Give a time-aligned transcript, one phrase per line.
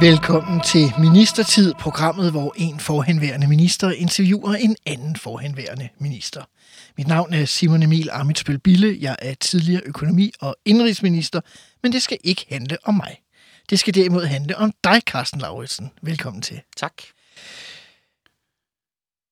[0.00, 6.44] Velkommen til Ministertid, programmet, hvor en forhenværende minister interviewer en anden forhenværende minister.
[6.96, 8.98] Mit navn er Simon Emil Amitsbøl Bille.
[9.00, 11.40] Jeg er tidligere økonomi- og indrigsminister,
[11.82, 13.20] men det skal ikke handle om mig.
[13.70, 15.90] Det skal derimod handle om dig, Carsten Lauritsen.
[16.02, 16.60] Velkommen til.
[16.76, 17.02] Tak.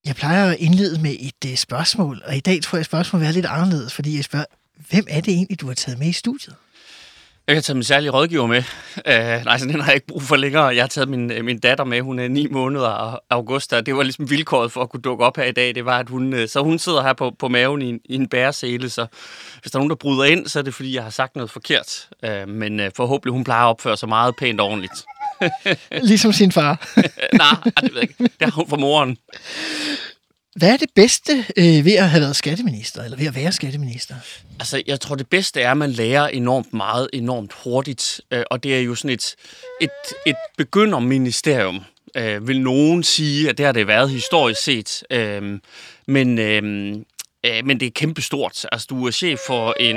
[0.04, 3.28] Jeg plejer at indlede med et uh, spørgsmål, og i dag tror jeg, at spørgsmålet
[3.28, 4.46] er lidt anderledes, fordi jeg spørger,
[4.90, 6.54] hvem er det egentlig, du har taget med i studiet?
[7.48, 8.62] Jeg har taget min særlige rådgiver med.
[8.96, 10.64] Uh, nej, så den har jeg ikke brug for længere.
[10.64, 12.00] Jeg har taget min, min datter med.
[12.00, 15.24] Hun er ni måneder og august, og det var ligesom vilkåret for at kunne dukke
[15.24, 15.74] op her i dag.
[15.74, 18.14] Det var, at hun, uh, så hun sidder her på, på maven i en, i
[18.14, 19.06] en bæresele, så
[19.60, 21.50] hvis der er nogen, der bryder ind, så er det, fordi jeg har sagt noget
[21.50, 22.08] forkert.
[22.26, 25.04] Uh, men uh, forhåbentlig, hun plejer at opføre sig meget pænt og ordentligt.
[26.08, 26.88] ligesom sin far.
[27.32, 28.34] nej, det ved jeg ikke.
[28.40, 29.16] Det har hun fra moren.
[30.58, 34.14] Hvad er det bedste øh, ved at have været skatteminister, eller ved at være skatteminister?
[34.60, 38.20] Altså, jeg tror, det bedste er, at man lærer enormt meget, enormt hurtigt.
[38.30, 39.34] Øh, og det er jo sådan et,
[39.80, 39.90] et,
[40.26, 41.80] et begynderministerium,
[42.16, 45.02] øh, vil nogen sige, at det har det været historisk set.
[45.10, 45.60] Øh,
[46.06, 46.92] men, øh,
[47.46, 48.66] øh, men det er kæmpestort.
[48.72, 49.96] Altså, du er chef for en...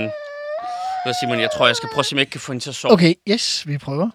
[1.05, 1.39] Hvad siger man?
[1.39, 2.75] Jeg tror, jeg skal prøve at se, om jeg ikke kan få hende til at
[2.75, 2.93] sove.
[2.93, 4.09] Okay, yes, vi prøver.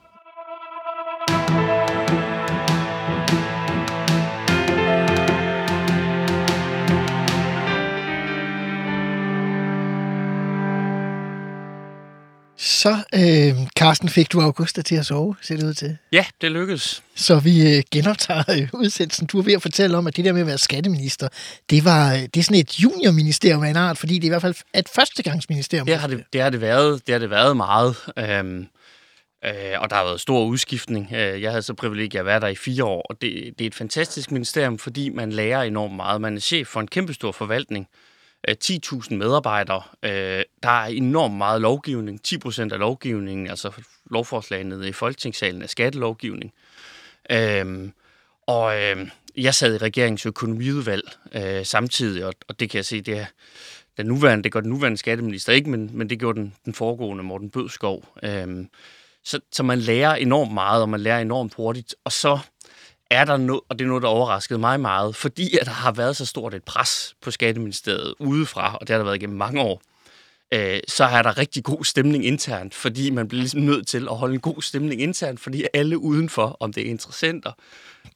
[12.87, 15.97] Så, øh, Carsten, fik du Augusta til at sove, ser det ud til.
[16.13, 17.03] Ja, det lykkedes.
[17.15, 19.27] Så vi øh, genoptager øh, udsendelsen.
[19.27, 21.29] Du er ved at fortælle om, at det der med at være skatteminister,
[21.71, 24.29] det, var, øh, det er sådan et juniorministerium af en art, fordi det er i
[24.29, 25.87] hvert fald et førstegangsministerium.
[25.87, 27.97] Det har det, det, har det, været, det har det været meget.
[28.19, 28.67] Øhm,
[29.45, 31.13] øh, og der har været stor udskiftning.
[31.13, 33.67] Øh, jeg havde så privilegiet at være der i fire år, og det, det er
[33.69, 36.21] et fantastisk ministerium, fordi man lærer enormt meget.
[36.21, 37.89] Man er chef for en kæmpestor forvaltning.
[38.49, 39.83] Øh, 10.000 medarbejdere.
[40.03, 42.23] Øh, der er enormt meget lovgivning.
[42.23, 43.73] 10 procent af lovgivningen, altså
[44.11, 46.53] lovforslagene i Folketingssalen, er skattelovgivning.
[47.31, 47.93] Øhm,
[48.47, 53.19] og øhm, jeg sad i regeringens økonomiudvalg øh, samtidig, og det kan jeg se, det
[53.19, 53.27] er
[53.97, 57.25] den nuværende, det gør den nuværende skatteminister ikke, men, men det gjorde den, den foregående
[57.25, 58.09] Morten Bødskov.
[58.23, 58.69] Øhm,
[59.25, 61.95] så, så man lærer enormt meget, og man lærer enormt hurtigt.
[62.05, 62.39] Og så
[63.11, 65.93] er der noget, og det er noget, der overraskede mig meget, fordi at der har
[65.93, 69.61] været så stort et pres på Skatteministeriet udefra, og det har der været igennem mange
[69.61, 69.83] år,
[70.55, 74.17] øh, så er der rigtig god stemning internt, fordi man bliver ligesom nødt til at
[74.17, 77.53] holde en god stemning internt, fordi alle udenfor, om det er interessenter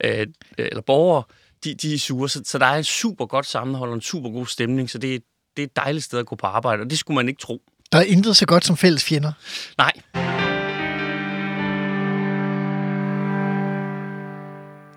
[0.05, 0.27] øh,
[0.59, 1.23] eller borgere,
[1.65, 2.29] de, de er sure.
[2.29, 5.23] Så, så der er en super godt sammenhold og en super god stemning, så det,
[5.57, 7.63] det er et dejligt sted at gå på arbejde, og det skulle man ikke tro.
[7.93, 9.33] Der er intet så godt som fælles fjender.
[9.79, 9.93] Nej.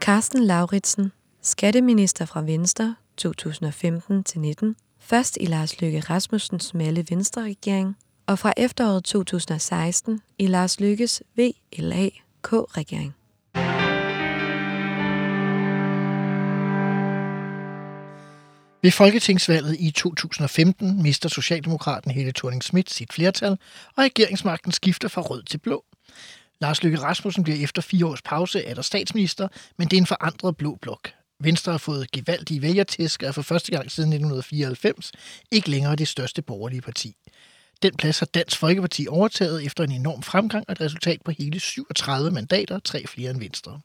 [0.03, 4.65] Carsten Lauritsen, skatteminister fra Venstre 2015-19,
[4.99, 7.97] først i Lars Løkke Rasmussens smalle Venstre-regering,
[8.27, 13.15] og fra efteråret 2016 i Lars Løkkes VLA-K-regering.
[18.81, 23.51] Ved folketingsvalget i 2015 mister Socialdemokraten Helle thorning Schmidt sit flertal,
[23.95, 25.83] og regeringsmagten skifter fra rød til blå.
[26.63, 29.47] Lars Løkke Rasmussen bliver efter fire års pause er der statsminister,
[29.77, 31.11] men det er en forandret blå blok.
[31.39, 35.11] Venstre har fået gevaldige vælgertæsk og er for første gang siden 1994
[35.51, 37.15] ikke længere det største borgerlige parti.
[37.81, 41.59] Den plads har Dansk Folkeparti overtaget efter en enorm fremgang og et resultat på hele
[41.59, 43.79] 37 mandater, tre flere end Venstre.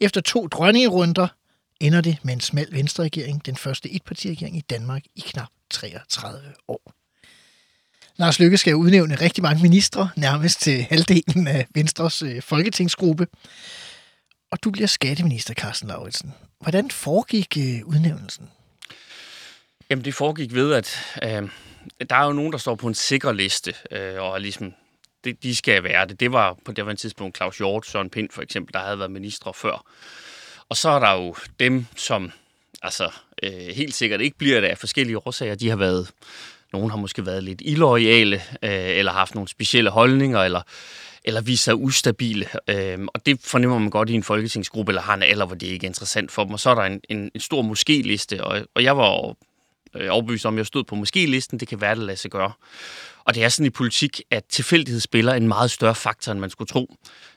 [0.00, 1.28] Efter to dronningerunder
[1.80, 7.03] ender det med en smal venstreregering, den første etpartiregering i Danmark i knap 33 år.
[8.16, 13.26] Lars Lykke skal udnævne rigtig mange ministre, nærmest til halvdelen af Venstres øh, folketingsgruppe.
[14.50, 16.34] Og du bliver skatteminister, Carsten Lauritsen.
[16.60, 18.50] Hvordan foregik øh, udnævnelsen?
[19.90, 21.48] Jamen, det foregik ved, at øh,
[22.10, 24.72] der er jo nogen, der står på en sikker liste, øh, og ligesom,
[25.24, 26.20] det, de skal være det.
[26.20, 28.98] Det var på det var en tidspunkt Claus Hjort, Søren Pind for eksempel, der havde
[28.98, 29.84] været ministre før.
[30.68, 32.32] Og så er der jo dem, som
[32.82, 33.10] altså
[33.42, 35.54] øh, helt sikkert ikke bliver det af forskellige årsager.
[35.54, 36.10] De har været
[36.74, 40.62] nogle har måske været lidt illoyale, øh, eller haft nogle specielle holdninger, eller,
[41.24, 42.46] eller vist sig ustabile.
[42.70, 45.66] Øh, og det fornemmer man godt i en folketingsgruppe, eller har en alder, hvor det
[45.66, 46.52] ikke er interessant for dem.
[46.52, 49.34] Og så er der en, en, en stor måske-liste, og, og jeg var
[49.96, 51.60] øh, overbevist om, jeg stod på måske-listen.
[51.60, 52.52] Det kan være, det lader sig gøre.
[53.24, 56.50] Og det er sådan i politik, at tilfældighed spiller en meget større faktor, end man
[56.50, 56.94] skulle tro.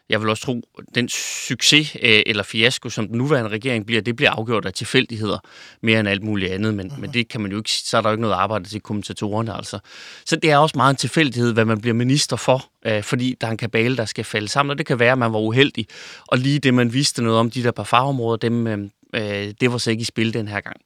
[0.10, 1.10] Jeg vil også tro, at den
[1.48, 5.40] succes øh, eller fiasko, som den nuværende regering bliver, det bliver afgjort af tilfældigheder
[5.82, 6.74] mere end alt muligt andet.
[6.74, 8.82] Men, men det kan man jo ikke, så er der jo ikke noget arbejde til
[8.82, 9.56] kommentatorerne.
[9.56, 9.80] Altså.
[10.26, 13.48] Så det er også meget en tilfældighed, hvad man bliver minister for, øh, fordi der
[13.48, 14.72] er en kabale, der skal falde sammen.
[14.72, 15.88] Og det kan være, at man var uheldig,
[16.28, 19.72] og lige det, man vidste noget om de der par fagområder, dem, øh, øh, det
[19.72, 20.78] var så ikke i spil den her gang.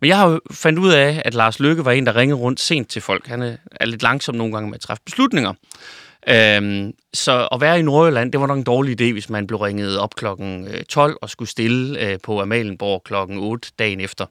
[0.00, 2.60] Men jeg har jo fandt ud af, at Lars Lykke var en, der ringede rundt
[2.60, 3.26] sent til folk.
[3.26, 5.52] Han er lidt langsom nogle gange med at træffe beslutninger.
[6.28, 9.58] Øhm, så at være i Nordjylland, det var nok en dårlig idé, hvis man blev
[9.58, 14.26] ringet op klokken 12 og skulle stille øh, på Amalienborg klokken 8 dagen efter.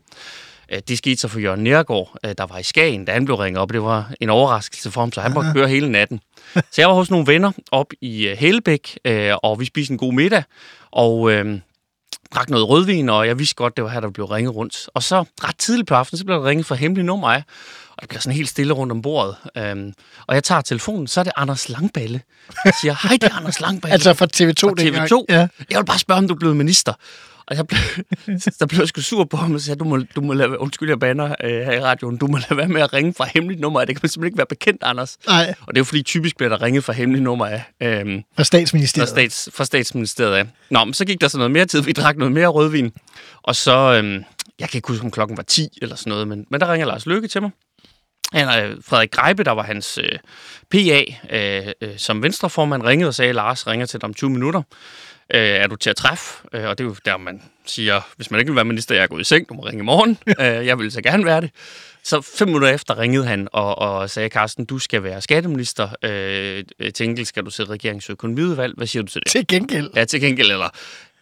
[0.72, 3.36] Øh, det skete så for Jørgen Nergård, øh, der var i Skagen, da han blev
[3.36, 3.74] ringet op.
[3.74, 6.20] Det var en overraskelse for ham, så han måtte køre hele natten.
[6.54, 9.00] Så jeg var hos nogle venner op i Hellebæk,
[9.44, 10.44] og vi spiste en god middag,
[10.92, 11.60] og øh,
[12.36, 14.90] drak noget rødvin, og jeg vidste godt, det var her, der blev ringet rundt.
[14.94, 17.44] Og så ret tidligt på aftenen, så blev der ringet fra hemmelig nummer af,
[17.90, 19.36] og det bliver sådan helt stille rundt om bordet.
[19.58, 19.94] Øhm,
[20.28, 22.22] og jeg tager telefonen, så er det Anders Langballe.
[22.66, 23.94] Jeg siger, hej, det er Anders Langballe.
[23.94, 25.26] altså fra TV2 fra TV2.
[25.30, 25.48] Ja.
[25.70, 26.94] Jeg vil bare spørge, om du er blevet minister.
[27.48, 27.80] Og jeg blev,
[28.60, 30.90] der blev jeg sgu sur på ham og sagde, du må, du må lade, undskyld,
[30.90, 33.62] jeg banner øh, her i radioen, du må lade være med at ringe fra hemmeligt
[33.62, 33.80] nummer.
[33.80, 35.18] Det kan man simpelthen ikke være bekendt, Anders.
[35.28, 35.54] Nej.
[35.62, 37.64] Og det er jo fordi, typisk bliver der ringet fra hemmeligt nummer af.
[37.84, 39.10] Øhm, fra statsministeriet.
[39.10, 40.46] Fra, stats, fra statsministeriet af.
[40.70, 42.92] Nå, men så gik der så noget mere tid, vi drak noget mere rødvin.
[43.44, 44.24] Og så, øhm,
[44.60, 46.88] jeg kan ikke huske, om klokken var 10 eller sådan noget, men, men der ringer
[46.88, 47.52] Lars Lykke til mig.
[48.34, 50.20] Han, Frederik Greibe, der var hans øh,
[50.72, 54.62] PA, øh, øh, som venstreformand, ringede og sagde, Lars ringer til dig om 20 minutter.
[55.34, 56.48] Øh, er du til at træffe?
[56.54, 59.04] Øh, og det er jo der, man siger, hvis man ikke vil være minister, jeg
[59.04, 60.18] er gået i seng, du må ringe i morgen.
[60.42, 61.52] øh, jeg vil så gerne være det.
[62.04, 65.90] Så fem minutter efter ringede han og, og sagde, Carsten, du skal være skatteminister.
[66.04, 66.64] Øh,
[66.94, 68.74] til enkelt skal du sidde regeringsøkonomiudvalg.
[68.78, 69.32] Hvad siger du til det?
[69.32, 69.90] Til gengæld?
[69.96, 70.52] Ja, til gengæld.
[70.52, 70.70] Eller,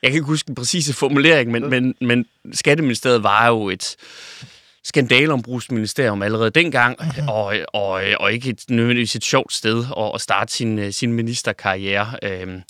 [0.01, 3.95] jeg kan ikke huske den præcise formulering, men, men, men Skatteministeriet var jo et
[4.83, 7.27] skandalombrugsministerium allerede dengang, okay.
[7.27, 12.13] og, og, og ikke et, nødvendigvis et sjovt sted at, at starte sin, sin ministerkarriere.
[12.23, 12.61] Øhm,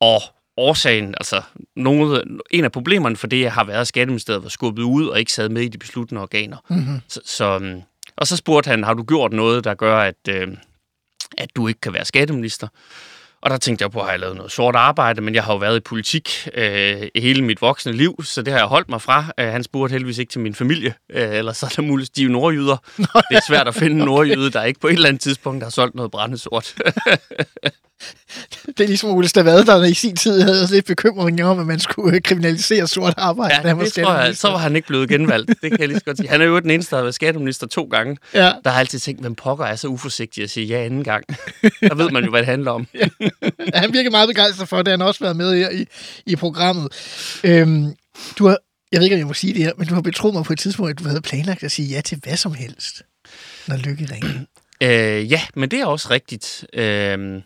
[0.00, 0.22] og
[0.56, 1.42] årsagen, altså
[1.76, 5.32] nogle, en af problemerne for det har været, at Skatteministeriet var skubbet ud og ikke
[5.32, 6.56] sad med i de besluttende organer.
[6.70, 7.00] Mm-hmm.
[7.08, 7.82] Så, så, øhm,
[8.16, 10.48] og så spurgte han, har du gjort noget, der gør, at, øh,
[11.38, 12.68] at du ikke kan være skatteminister?
[13.44, 15.52] Og der tænkte jeg på, at jeg har lavet noget sort arbejde, men jeg har
[15.52, 19.02] jo været i politik øh, hele mit voksne liv, så det har jeg holdt mig
[19.02, 19.32] fra.
[19.38, 22.24] Øh, han spurgte heldigvis ikke til min familie, øh, ellers er der muligt, de er
[22.24, 22.76] jo nordjyder.
[23.30, 25.70] Det er svært at finde en nordjyde, der ikke på et eller andet tidspunkt har
[25.70, 26.74] solgt noget brændesort.
[28.66, 31.80] det er ligesom Ole Stavad, der i sin tid havde lidt bekymring om, at man
[31.80, 33.68] skulle kriminalisere sort arbejde.
[33.68, 35.48] Ja, det tror jeg, så var han ikke blevet genvalgt.
[35.48, 36.28] Det kan jeg lige så godt sige.
[36.28, 38.16] Han er jo den eneste, der har været skatteminister to gange.
[38.34, 38.52] Ja.
[38.64, 41.24] Der har altid tænkt, hvem pokker er så uforsigtig at sige ja anden gang.
[41.62, 42.86] Der ved man jo, hvad det handler om.
[43.00, 43.08] ja.
[43.74, 44.88] Han virker meget begejstret for det.
[44.88, 45.86] Han har også været med her i,
[46.26, 46.88] i programmet.
[47.44, 47.94] Øhm,
[48.38, 48.58] du har,
[48.92, 50.52] jeg ved ikke, om jeg må sige det her, men du har betroet mig på
[50.52, 53.02] et tidspunkt, at du havde planlagt at sige ja til hvad som helst,
[53.66, 54.30] når Lykke ringer.
[54.82, 56.66] Øh, ja, men det er også rigtigt.
[56.72, 57.42] Øh,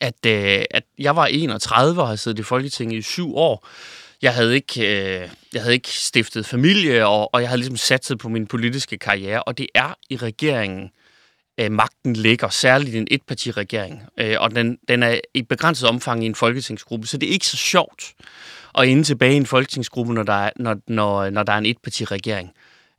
[0.00, 3.68] at, øh, at jeg var 31 og havde siddet i Folketinget i syv år.
[4.22, 8.18] Jeg havde ikke, øh, jeg havde ikke stiftet familie, og, og jeg havde ligesom satset
[8.18, 9.42] på min politiske karriere.
[9.42, 10.90] Og det er i regeringen,
[11.60, 14.02] øh, magten ligger, særligt i en etpartiregering.
[14.18, 17.46] Øh, og den, den er i begrænset omfang i en folketingsgruppe, så det er ikke
[17.46, 18.14] så sjovt
[18.78, 21.66] at ende tilbage i en folketingsgruppe, når der er, når, når, når der er en
[21.66, 22.52] etpartiregering.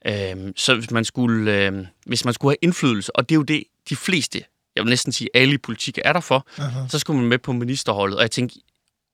[0.07, 3.43] Øh, så hvis man, skulle, øh, hvis man skulle have indflydelse, og det er jo
[3.43, 4.43] det, de fleste
[4.75, 6.89] jeg vil næsten sige, alle i politik er der for, uh-huh.
[6.89, 8.17] så skulle man med på ministerholdet.
[8.17, 8.59] Og jeg tænkte,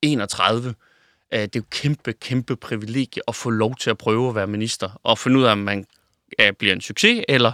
[0.02, 0.74] 31,
[1.34, 4.48] øh, det er jo kæmpe, kæmpe privilegie at få lov til at prøve at være
[4.48, 5.86] minister, og finde ud af, om man
[6.60, 7.52] bliver en succes, eller,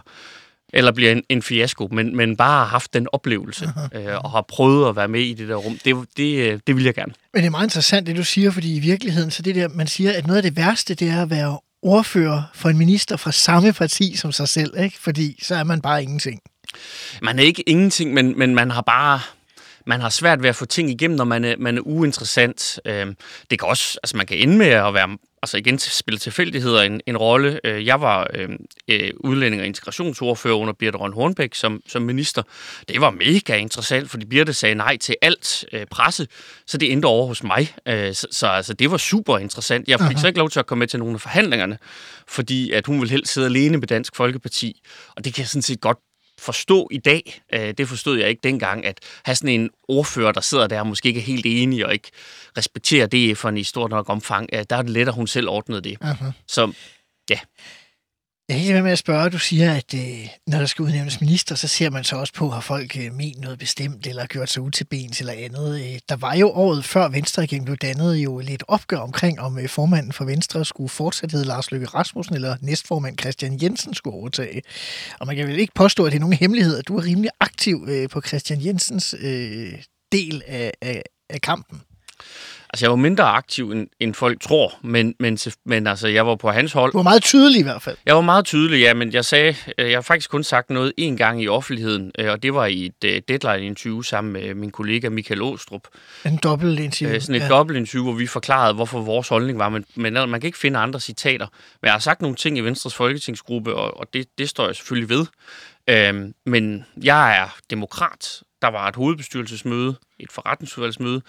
[0.73, 4.45] eller bliver en, en fiasko, men, men bare har haft den oplevelse, øh, og har
[4.47, 5.79] prøvet at være med i det der rum.
[5.85, 7.13] Det, det, øh, det vil jeg gerne.
[7.33, 9.87] Men det er meget interessant, det du siger, fordi i virkeligheden, så det der, man
[9.87, 13.31] siger, at noget af det værste, det er at være ordfører for en minister fra
[13.31, 14.99] samme parti som sig selv, ikke?
[14.99, 16.41] fordi så er man bare ingenting.
[17.21, 19.19] Man er ikke ingenting, men, men man har bare
[19.87, 22.79] man har svært ved at få ting igennem, når man er, man er uinteressant.
[22.85, 23.07] Øh,
[23.49, 27.01] det kan også, altså man kan ende med at være, altså igen spille tilfældigheder en,
[27.05, 27.59] en rolle.
[27.63, 28.57] Øh, jeg var øhm,
[28.87, 32.43] øh, udlænding- og integrationsordfører under Birte Røn Hornbæk som, som minister.
[32.87, 36.27] Det var mega interessant, fordi Birte sagde nej til alt øh, presse,
[36.65, 37.73] så det endte over hos mig.
[37.87, 39.87] Øh, så, så altså, det var super interessant.
[39.87, 40.21] Jeg fik Aha.
[40.21, 41.77] så ikke lov til at komme med til nogle af forhandlingerne,
[42.27, 44.81] fordi at hun ville helst sidde alene med Dansk Folkeparti,
[45.15, 45.97] og det kan jeg sådan set godt
[46.39, 50.41] forstå i dag, øh, det forstod jeg ikke dengang, at have sådan en ordfører, der
[50.41, 52.11] sidder der og måske ikke er helt enig og ikke
[52.57, 55.27] respekterer det for en i stort nok omfang, øh, der er det let, at hun
[55.27, 55.97] selv ordnede det.
[56.03, 56.31] Uh-huh.
[56.47, 56.71] Så
[57.29, 57.39] ja.
[58.49, 61.21] Jeg kan ikke være med at spørge, du siger, at øh, når der skal udnævnes
[61.21, 64.49] minister, så ser man så også på, har folk øh, ment noget bestemt, eller gjort
[64.49, 65.79] sig ud til bens eller andet.
[65.79, 69.59] Øh, der var jo året før Venstre igen blev dannet jo lidt opgør omkring, om
[69.59, 74.15] øh, formanden for Venstre skulle fortsat hedde Lars Løkke Rasmussen, eller næstformand Christian Jensen skulle
[74.15, 74.61] overtage.
[75.19, 77.31] Og man kan vel ikke påstå, at det er nogen hemmelighed, at du er rimelig
[77.39, 79.73] aktiv øh, på Christian Jensens øh,
[80.11, 81.81] del af, af, af kampen.
[82.69, 86.35] Altså, jeg var mindre aktiv, end, end folk tror, men, men, men altså, jeg var
[86.35, 86.91] på hans hold.
[86.91, 87.97] Du var meget tydelig i hvert fald.
[88.05, 90.93] Jeg var meget tydelig, ja, men jeg sagde, øh, jeg har faktisk kun sagt noget
[90.97, 94.71] en gang i offentligheden, øh, og det var i et uh, deadline-interview sammen med min
[94.71, 95.81] kollega Michael Åstrup.
[96.25, 97.19] En dobbelt interview.
[97.19, 97.47] Sådan et ja.
[97.47, 100.79] dobbelt interview, hvor vi forklarede, hvorfor vores holdning var, men, men man kan ikke finde
[100.79, 101.47] andre citater.
[101.81, 104.75] Men jeg har sagt nogle ting i Venstres folketingsgruppe, og, og det, det står jeg
[104.75, 105.25] selvfølgelig ved.
[105.89, 108.41] Øhm, men jeg er demokrat.
[108.61, 111.21] Der var et hovedbestyrelsesmøde, et forretningsudvalgsmøde.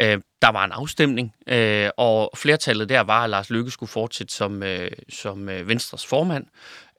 [0.00, 4.34] Øh, der var en afstemning, øh, og flertallet der var, at Lars Løkke skulle fortsætte
[4.34, 6.46] som, øh, som øh, Venstres formand.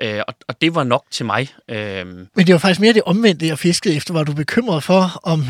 [0.02, 1.48] Øh, og, og det var nok til mig.
[1.68, 4.14] Øh, Men det var faktisk mere det omvendte, jeg fiskede efter.
[4.14, 5.44] Var du bekymret for, om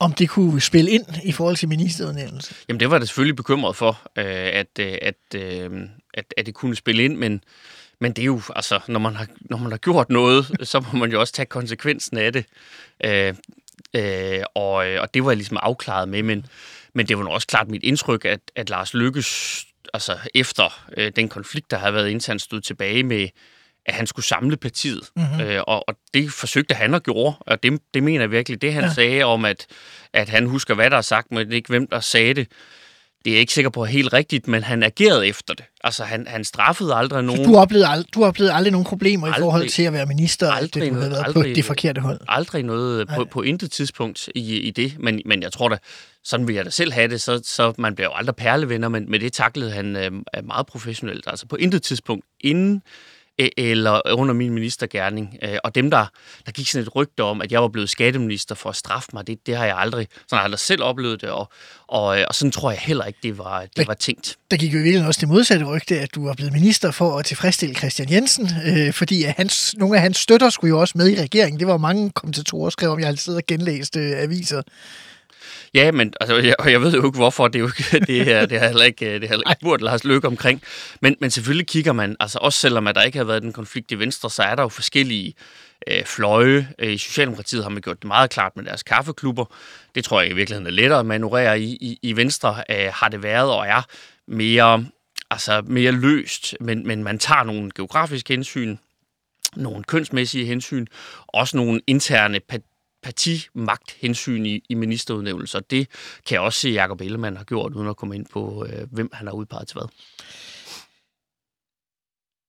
[0.00, 2.54] om det kunne spille ind i forhold til ministerudnævnelse?
[2.68, 5.70] Jamen, det var det selvfølgelig bekymret for, øh, at, øh, at, øh,
[6.14, 7.42] at, at det kunne spille ind, men
[8.02, 10.98] men det er jo, altså, når man har, når man har gjort noget, så må
[10.98, 12.44] man jo også tage konsekvensen af det.
[13.04, 13.34] Øh,
[13.96, 16.46] øh, og, og det var jeg ligesom afklaret med, men,
[16.94, 21.12] men det var nu også klart mit indtryk, at, at Lars Lykkes, altså efter øh,
[21.16, 23.28] den konflikt, der har været internt, stod tilbage med,
[23.86, 25.10] at han skulle samle partiet.
[25.16, 25.40] Mm-hmm.
[25.40, 28.62] Øh, og, og det forsøgte han at gøre, og det, det mener jeg virkelig.
[28.62, 28.92] Det han ja.
[28.92, 29.66] sagde om, at,
[30.12, 32.48] at han husker, hvad der er sagt, men ikke hvem der sagde det,
[33.24, 35.64] det er jeg ikke sikker på er helt rigtigt, men han agerede efter det.
[35.84, 37.44] Altså, han, han straffede aldrig nogen.
[37.44, 40.06] Så du oplevede, ald- du oplevede aldrig nogen problemer aldrig, i forhold til at være
[40.06, 42.20] minister, aldrig, det, du havde været aldrig, på det forkerte hold?
[42.28, 45.76] Aldrig noget på, på intet tidspunkt i, i det, men, men jeg tror da,
[46.24, 49.10] sådan vil jeg da selv have det, så, så man bliver jo aldrig perlevenner, men
[49.10, 50.12] med det taklede han øh,
[50.44, 51.24] meget professionelt.
[51.26, 52.82] Altså på intet tidspunkt inden
[53.56, 55.36] eller under min ministergærning.
[55.42, 56.06] Øh, og dem, der,
[56.46, 59.26] der gik sådan et rygte om, at jeg var blevet skatteminister for at straffe mig,
[59.26, 61.52] det, det har jeg aldrig, sådan har jeg aldrig selv oplevet det, og,
[61.88, 64.36] og, øh, og sådan tror jeg heller ikke, det var, det var tænkt.
[64.50, 67.18] Der gik jo i virkeligheden også det modsatte rygte, at du var blevet minister for
[67.18, 70.98] at tilfredsstille Christian Jensen, øh, fordi at hans, nogle af hans støtter skulle jo også
[70.98, 71.60] med i regeringen.
[71.60, 74.62] Det var mange kommentatorer, der skrev om, jeg har siddet og genlæst øh, aviser.
[75.74, 77.48] Ja, men altså, jeg, jeg ved jo ikke, hvorfor.
[77.48, 79.82] Det er jo ikke, det er, det er heller ikke, det er heller ikke spurgt
[79.82, 80.62] Lars Løkke omkring.
[81.00, 83.92] Men, men selvfølgelig kigger man, altså også selvom at der ikke har været en konflikt
[83.92, 85.34] i Venstre, så er der jo forskellige
[85.86, 86.68] øh, fløje.
[86.82, 89.44] I Socialdemokratiet har man gjort det meget klart med deres kaffeklubber.
[89.94, 91.78] Det tror jeg i virkeligheden er lettere at manøvrere i.
[91.80, 93.82] I, i Venstre øh, har det været og er
[94.28, 94.84] mere,
[95.30, 98.76] altså mere løst, men, men man tager nogle geografiske hensyn,
[99.56, 100.86] nogle kønsmæssige hensyn,
[101.26, 102.40] også nogle interne
[103.02, 105.60] partimagthensyn i, i ministerudnævnelser.
[105.60, 105.88] Det
[106.26, 108.86] kan jeg også se, at Jacob Ellemann har gjort, uden at komme ind på, øh,
[108.92, 109.88] hvem han har udpeget til hvad.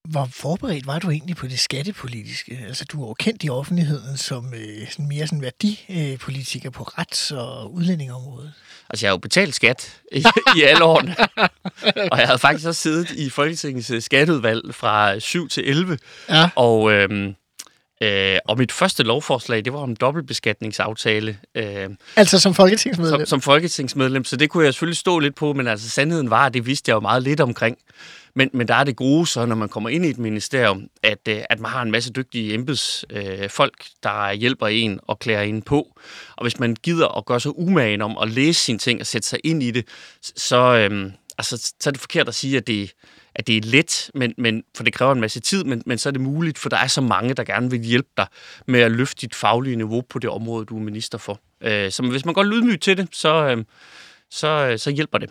[0.09, 2.59] Hvor forberedt var du egentlig på det skattepolitiske?
[2.67, 7.31] Altså, du er jo kendt i offentligheden som øh, sådan mere sådan værdipolitiker på rets-
[7.31, 8.53] og udlændingeområdet.
[8.89, 10.23] Altså, jeg har jo betalt skat i,
[10.57, 11.15] i alle årene.
[12.11, 15.97] og jeg havde faktisk også siddet i Folketingets øh, skatteudvalg fra 7 til 11.
[16.29, 16.49] Ja.
[16.55, 17.35] Og øhm,
[18.01, 21.37] Øh, og mit første lovforslag, det var om dobbeltbeskatningsaftale.
[21.55, 23.19] Øh, altså som folketingsmedlem?
[23.19, 26.45] Som, som folketingsmedlem, så det kunne jeg selvfølgelig stå lidt på, men altså sandheden var,
[26.45, 27.77] at det vidste jeg jo meget lidt omkring.
[28.35, 31.27] Men, men der er det gode så, når man kommer ind i et ministerium, at,
[31.29, 35.61] øh, at man har en masse dygtige embedsfolk, øh, der hjælper en og klæder en
[35.61, 35.87] på.
[36.35, 39.27] Og hvis man gider at gøre sig umagen om at læse sine ting og sætte
[39.27, 39.85] sig ind i det,
[40.21, 41.11] så, øh,
[41.41, 42.93] altså, så er det forkert at sige, at det
[43.35, 46.09] at det er let, men, men, for det kræver en masse tid, men, men så
[46.09, 48.27] er det muligt, for der er så mange, der gerne vil hjælpe dig
[48.67, 51.39] med at løfte dit faglige niveau på det område, du er minister for.
[51.61, 53.65] Øh, så hvis man går lydmygt til det, så, øhm, øh,
[54.29, 55.29] så, så hjælper det.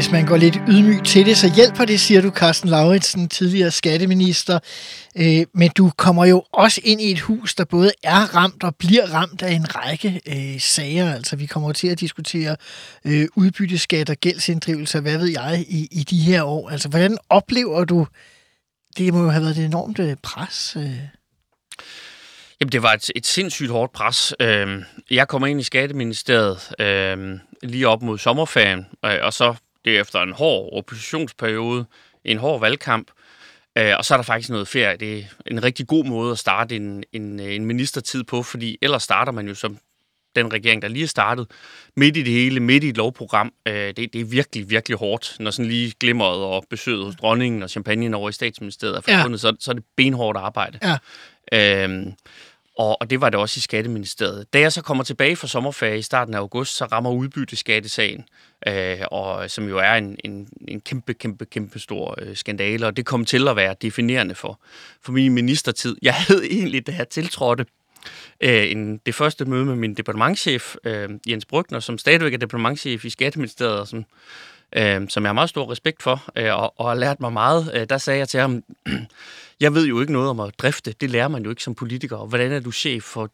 [0.00, 3.70] Hvis man går lidt ydmyg til det, så hjælper det, siger du, Carsten Lauritsen, tidligere
[3.70, 4.58] skatteminister.
[5.16, 8.76] Øh, men du kommer jo også ind i et hus, der både er ramt og
[8.76, 11.14] bliver ramt af en række øh, sager.
[11.14, 12.56] Altså, vi kommer til at diskutere
[13.04, 16.70] øh, udbytteskat og gældsinddrivelse, hvad ved jeg, i, i de her år.
[16.70, 18.06] Altså, hvordan oplever du,
[18.98, 20.76] det må jo have været et enormt øh, pres?
[20.76, 20.98] Øh.
[22.60, 24.34] Jamen, det var et, et sindssygt hårdt pres.
[24.40, 29.54] Øhm, jeg kommer ind i Skatteministeriet øhm, lige op mod sommerferien, øh, og så
[29.84, 31.84] det er efter en hård oppositionsperiode,
[32.24, 33.10] en hård valgkamp,
[33.78, 34.96] øh, og så er der faktisk noget ferie.
[34.96, 39.02] Det er en rigtig god måde at starte en, en, en ministertid på, fordi ellers
[39.02, 39.78] starter man jo som
[40.36, 41.46] den regering, der lige er startet,
[41.96, 43.52] midt i det hele, midt i et lovprogram.
[43.66, 47.62] Øh, det, det er virkelig, virkelig hårdt, når sådan lige glimmeret og besøget hos dronningen
[47.62, 49.50] og champagne over i statsministeriet er forbundet, ja.
[49.50, 50.78] så, så er det benhårdt arbejde.
[50.82, 50.98] Ja.
[51.52, 52.12] Øhm,
[52.80, 54.52] og, og det var det også i Skatteministeriet.
[54.52, 58.24] Da jeg så kommer tilbage fra sommerferie i starten af august, så rammer udbytteskattesagen,
[58.66, 62.96] øh, og, som jo er en, en, en kæmpe, kæmpe, kæmpe stor øh, skandale, og
[62.96, 64.60] det kom til at være definerende for,
[65.02, 65.96] for min ministertid.
[66.02, 67.66] Jeg havde egentlig, da jeg tiltrådte,
[68.40, 73.04] øh, en, det første møde med min departementchef, øh, Jens Brygner, som stadigvæk er departementchef
[73.04, 74.04] i Skatteministeriet, som,
[74.76, 77.70] øh, som jeg har meget stor respekt for, øh, og, og har lært mig meget.
[77.74, 78.62] Øh, der sagde jeg til ham,
[79.60, 82.16] jeg ved jo ikke noget om at drifte, det lærer man jo ikke som politiker.
[82.16, 83.28] Og hvordan er du chef for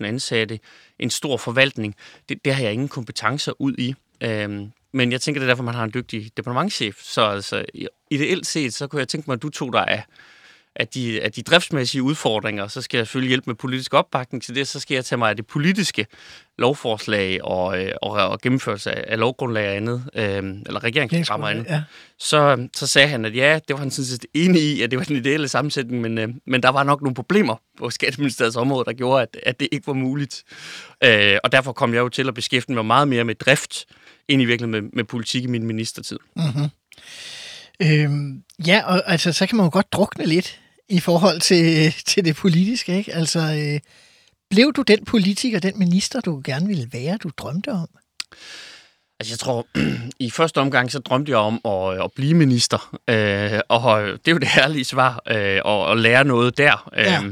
[0.00, 0.58] 10.000 ansatte,
[0.98, 1.94] en stor forvaltning?
[2.28, 3.94] Det, det har jeg ingen kompetencer ud i.
[4.20, 4.60] Øh,
[4.92, 7.02] men jeg tænker, det er derfor, man har en dygtig departementchef.
[7.02, 7.64] Så altså,
[8.10, 10.04] ideelt set, så kunne jeg tænke mig, at du tog dig af
[10.76, 14.54] af de, af de driftsmæssige udfordringer, så skal jeg selvfølgelig hjælpe med politisk opbakning til
[14.54, 16.06] det, så skal jeg tage mig af det politiske
[16.58, 21.52] lovforslag og, øh, og, og gennemførelse af, af lovgrundlag og andet, øh, eller regeringsprogrammer og
[21.52, 21.66] andet.
[21.70, 21.82] Ja.
[22.18, 24.98] Så, så sagde han, at ja, det var han sådan set enig i, at det
[24.98, 28.84] var den ideelle sammensætning, men, øh, men der var nok nogle problemer på Skatteministeriets område,
[28.84, 30.42] der gjorde, at, at det ikke var muligt.
[31.04, 33.86] Øh, og derfor kom jeg jo til at beskæftige mig meget mere med drift,
[34.28, 36.18] end i virkeligheden med, med politik i min ministertid.
[36.36, 36.68] Mm-hmm.
[37.82, 40.61] Øhm, ja, og altså, så kan man jo godt drukne lidt
[40.92, 43.14] i forhold til, til det politiske, ikke?
[43.14, 43.80] Altså, øh,
[44.50, 47.88] blev du den politiker, den minister, du gerne ville være, du drømte om?
[49.20, 49.66] Altså, jeg tror,
[50.26, 52.98] i første omgang, så drømte jeg om at, at blive minister.
[53.08, 56.90] Øh, og det er jo det herlige svar, øh, at, at lære noget der.
[56.96, 57.22] Ja.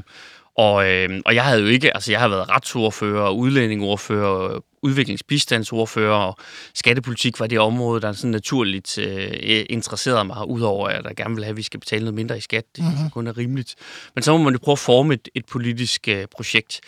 [0.61, 6.37] Og, øh, og jeg havde jo ikke, altså jeg har været retsordfører, udlændingordfører, udviklingsbistandsordfører og
[6.75, 11.45] skattepolitik var det område, der sådan naturligt øh, interesserede mig, udover at jeg gerne vil
[11.45, 12.64] have, at vi skal betale noget mindre i skat.
[12.76, 13.11] Det mm-hmm.
[13.11, 13.75] kun er rimeligt.
[14.14, 16.81] Men så må man jo prøve at forme et, et politisk øh, projekt.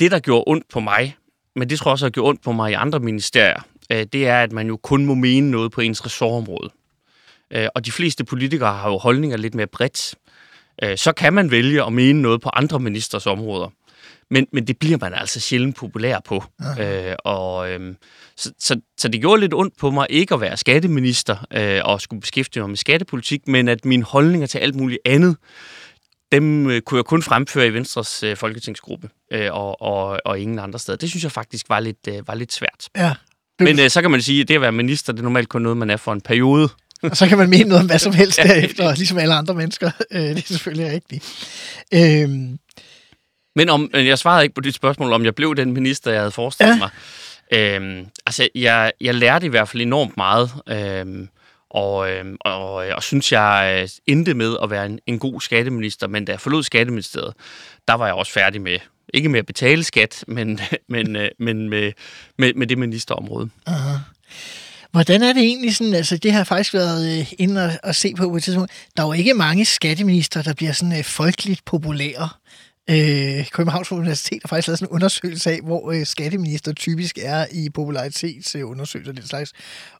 [0.00, 1.16] Det, der gjorde ondt på mig,
[1.54, 3.60] men det tror jeg også har gjort ondt på mig i andre ministerier,
[3.92, 6.70] øh, det er, at man jo kun må mene noget på ens ressortområde.
[7.50, 10.14] Øh, og de fleste politikere har jo holdninger lidt mere bredt.
[10.82, 13.68] Øh, så kan man vælge at mene noget på andre ministers områder.
[14.30, 16.44] Men, men det bliver man altså sjældent populær på.
[16.80, 17.94] Øh, og, øh,
[18.36, 22.00] så, så, så det gjorde lidt ondt på mig ikke at være skatteminister øh, og
[22.00, 25.36] skulle beskæftige mig med skattepolitik, men at mine holdninger til alt muligt andet,
[26.32, 30.58] dem øh, kunne jeg kun fremføre i Venstres øh, folketingsgruppe øh, og, og, og ingen
[30.58, 30.98] andre steder.
[30.98, 32.88] Det synes jeg faktisk var lidt, øh, var lidt svært.
[32.96, 33.14] Ja.
[33.58, 35.62] Men øh, så kan man sige, at det at være minister, det er normalt kun
[35.62, 36.68] noget, man er for en periode.
[37.02, 39.90] Og så kan man mene noget om hvad som helst derefter, ligesom alle andre mennesker.
[40.12, 41.24] Øh, det er selvfølgelig rigtigt.
[41.94, 42.28] Øh,
[43.56, 46.30] men om, jeg svarede ikke på dit spørgsmål, om jeg blev den minister, jeg havde
[46.30, 46.78] forestillet ja.
[46.78, 46.90] mig.
[47.52, 51.28] Øhm, altså, jeg, jeg lærte i hvert fald enormt meget, øhm,
[51.70, 56.06] og, øhm, og, og synes, jeg øh, endte med at være en, en god skatteminister,
[56.06, 57.34] men da jeg forlod Skatteministeriet,
[57.88, 58.78] der var jeg også færdig med,
[59.14, 61.92] ikke med at betale skat, men, men, øh, men med,
[62.38, 63.50] med, med det ministerområde.
[63.66, 63.96] Aha.
[64.90, 68.14] Hvordan er det egentlig sådan, altså det har faktisk været øh, inde og, og se
[68.14, 71.64] på på et tidspunkt, der er jo ikke mange skatteminister, der bliver sådan øh, folkeligt
[71.64, 72.28] populære.
[72.90, 77.46] Øh, Københavns Universitet har faktisk lavet sådan en undersøgelse af, hvor øh, skatteminister typisk er
[77.52, 79.52] i popularitetsundersøgelser og den slags.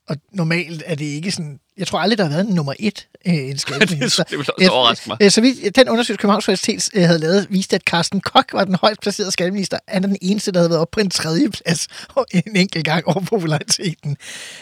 [0.09, 1.59] Og normalt er det ikke sådan...
[1.79, 4.22] Jeg tror aldrig, der har været en nummer et øh, en skatteminister.
[4.22, 5.18] det vil også overraske mig.
[5.22, 8.64] Øh, så vi, den undersøgelse, Københavns Universitet øh, havde lavet, viste, at Carsten Koch var
[8.64, 9.79] den højst placerede skatteminister.
[9.88, 11.88] Han er den eneste, der havde været op på en tredje plads
[12.46, 14.16] en enkelt gang over populariteten.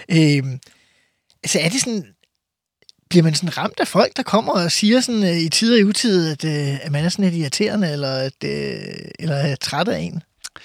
[0.08, 0.42] Øh,
[1.46, 2.04] så er det sådan
[3.14, 5.88] bliver man sådan ramt af folk, der kommer og siger sådan uh, i tid og
[5.88, 8.50] utid, at, uh, at man er sådan lidt irriterende, eller, at, uh,
[9.18, 10.22] eller er træt af en,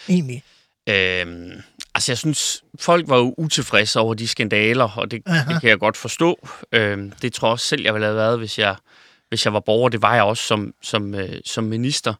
[0.09, 0.43] egentlig?
[0.89, 1.51] Øhm,
[1.95, 5.79] altså, jeg synes, folk var jo utilfredse over de skandaler, og det, det kan jeg
[5.79, 6.47] godt forstå.
[6.71, 8.75] Øhm, det tror jeg også selv, jeg ville have været, hvis jeg,
[9.29, 9.89] hvis jeg var borger.
[9.89, 12.13] Det var jeg også som, som, uh, som minister.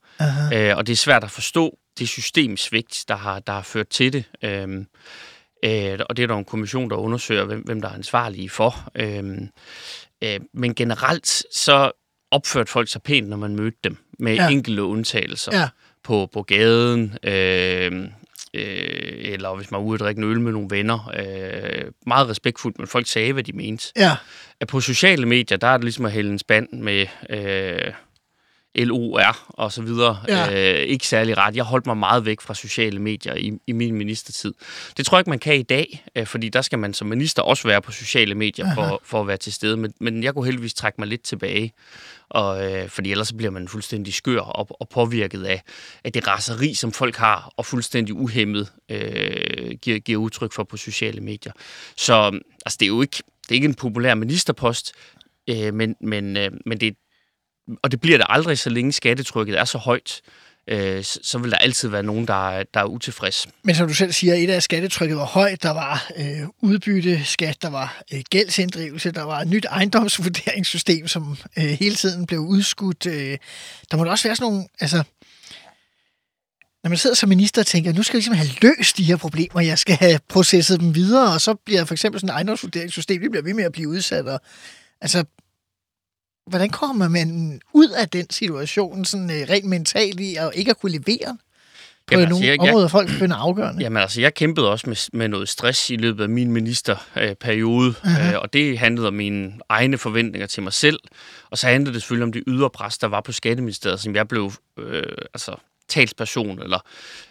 [0.54, 4.14] Øh, og det er svært at forstå det systemsvigt, der har, der har ført til
[4.14, 4.24] det.
[4.44, 4.88] Øhm,
[5.66, 8.90] øh, og det er der en kommission, der undersøger, hvem, hvem der er ansvarlige for.
[8.96, 9.50] Øhm,
[10.24, 11.92] Øh, men generelt så
[12.32, 14.50] opførte folk sig pænt, når man mødte dem, med ja.
[14.50, 15.70] enkelte undtagelser ja.
[16.04, 17.92] på, på gaden, øh,
[18.54, 21.12] øh, eller hvis man var ude at drikke en øl med nogle venner.
[21.18, 23.92] Øh, meget respektfuldt, men folk sagde, hvad de mente.
[23.96, 24.16] Ja.
[24.68, 27.06] På sociale medier, der er det ligesom at hælde en spand med...
[27.30, 27.94] Øh,
[28.76, 30.18] LOR og så videre.
[30.28, 30.74] Ja.
[30.74, 31.56] Øh, ikke særlig ret.
[31.56, 34.54] Jeg holdt mig meget væk fra sociale medier i, i min ministertid.
[34.98, 37.42] Det tror jeg ikke, man kan i dag, øh, fordi der skal man som minister
[37.42, 39.78] også være på sociale medier for, for at være til stede.
[39.78, 41.74] Men, men jeg kunne heldigvis trække mig lidt tilbage,
[42.30, 45.62] og, øh, fordi ellers så bliver man fuldstændig skør og, og påvirket af,
[46.04, 50.78] af det raseri, som folk har, og fuldstændig uhemmet øh, giver, giver udtryk for på
[50.78, 51.54] sociale medier.
[51.98, 54.94] Så altså, det er jo ikke, det er ikke en populær ministerpost,
[55.50, 56.96] øh, men, men, øh, men det,
[57.84, 60.22] og det bliver det aldrig, så længe skattetrykket er så højt,
[60.68, 63.48] øh, så vil der altid være nogen, der er, der er utilfreds.
[63.64, 65.64] Men som du selv siger, et af skattetrykket var højt.
[65.64, 71.64] Der var øh, udbytteskat, der var øh, gældsinddrivelse, der var et nyt ejendomsvurderingssystem, som øh,
[71.64, 73.06] hele tiden blev udskudt.
[73.06, 73.38] Øh,
[73.92, 74.68] der må også være sådan nogle...
[74.80, 75.04] Altså,
[76.84, 79.18] når man sidder som minister og tænker, nu skal jeg ligesom have løst de her
[79.18, 83.22] problemer, jeg skal have processet dem videre, og så bliver for eksempel sådan et ejendomsvurderingssystem,
[83.22, 84.28] det bliver ved med at blive udsat.
[84.28, 84.42] Og,
[85.02, 85.24] altså,
[86.50, 90.80] hvordan kommer man ud af den situation, sådan uh, rent mentalt i, og ikke at
[90.80, 91.38] kunne levere
[92.08, 93.82] på Jamen, altså, nogle jeg- jeg- områder, folk finder afgørende?
[93.84, 98.12] Jamen altså, jeg kæmpede også med, med noget stress i løbet af min ministerperiode, Mhm.
[98.34, 101.00] øh, og det handlede om mine egne forventninger til mig selv,
[101.50, 104.28] og så handlede det selvfølgelig om det ydre pres, der var på Skatteministeriet, som jeg
[104.28, 105.52] blev øh, altså,
[105.90, 106.80] talsperson, eller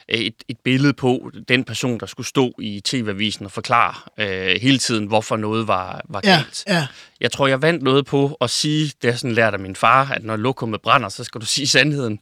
[0.09, 4.61] øh, et, et billede på den person, der skulle stå i TV-avisen og forklare øh,
[4.61, 6.65] hele tiden, hvorfor noget var, var Ja, galt.
[6.69, 6.87] ja.
[7.21, 10.11] Jeg tror, jeg vandt noget på at sige, det er sådan lært af min far,
[10.13, 12.19] at når lokummet brænder, så skal du sige sandheden.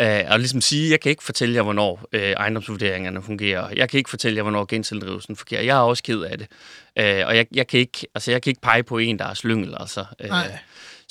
[0.00, 3.68] Øh, og ligesom sige, jeg kan ikke fortælle jer, hvornår øh, ejendomsvurderingerne fungerer.
[3.76, 5.62] Jeg kan ikke fortælle jer, hvornår gentilddrivelsen fungerer.
[5.62, 6.46] Jeg er også ked af det.
[6.98, 9.34] Øh, og jeg, jeg, kan ikke, altså, jeg kan ikke pege på en, der er
[9.34, 9.74] slyngel.
[9.80, 10.04] Altså.
[10.20, 10.58] Øh, Nej.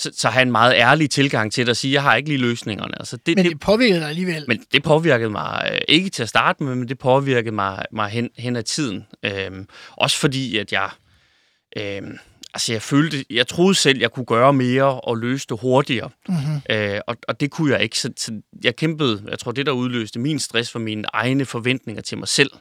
[0.01, 2.41] Så, så have en meget ærlig tilgang til det og sige, jeg har ikke lige
[2.41, 2.99] løsningerne.
[2.99, 4.45] Altså, det, Men det, det påvirker dig alligevel.
[4.47, 8.09] men det påvirkede mig øh, ikke til at starte med, men det påvirkede mig, mig
[8.09, 9.05] hen, hen ad tiden.
[9.23, 10.89] Øhm, også fordi, at jeg...
[11.77, 12.17] Øhm,
[12.53, 13.25] altså, jeg følte...
[13.29, 16.09] Jeg troede selv, jeg kunne gøre mere og løse det hurtigere.
[16.29, 16.61] Mm-hmm.
[16.69, 17.99] Øh, og, og det kunne jeg ikke.
[17.99, 19.23] Så, så jeg kæmpede...
[19.27, 22.51] Jeg tror, det, der udløste min stress, var mine egne forventninger til mig selv,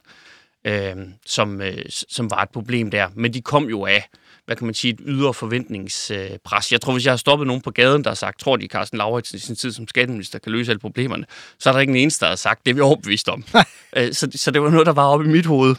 [0.67, 3.07] øh, som, øh, som var et problem der.
[3.15, 4.07] Men de kom jo af
[4.51, 6.71] hvad kan man sige, et ydre forventningspres.
[6.71, 8.97] Jeg tror, hvis jeg har stoppet nogen på gaden, der har sagt, tror de, Carsten
[8.97, 11.25] Lauritsen i sin tid som skatteminister kan løse alle problemerne,
[11.59, 13.43] så er der ikke en eneste, der har sagt, det er vi overbevist om.
[13.95, 15.75] Øh, så, så det var noget, der var oppe i mit hoved.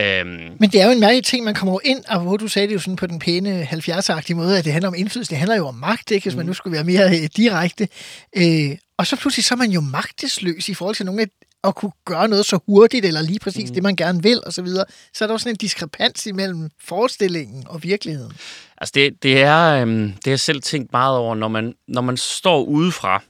[0.00, 0.28] Øhm,
[0.60, 2.74] Men det er jo en mærkelig ting, man kommer ind, og hvor du sagde det
[2.74, 5.66] jo sådan på den pæne 70-agtige måde, at det handler om indflydelse, det handler jo
[5.66, 6.38] om magt, ikke, hvis Mm.
[6.38, 7.88] man nu skulle være mere øh, direkte.
[8.36, 11.26] Øh, og så pludselig så er man jo magtesløs i forhold til nogle af
[11.64, 13.74] at kunne gøre noget så hurtigt, eller lige præcis mm.
[13.74, 14.84] det, man gerne vil, og så videre.
[15.14, 18.32] Så er der jo sådan en diskrepans imellem forestillingen og virkeligheden.
[18.78, 22.02] Altså det, det, er, øhm, det har jeg selv tænkt meget over, når man, når
[22.02, 23.22] man står udefra.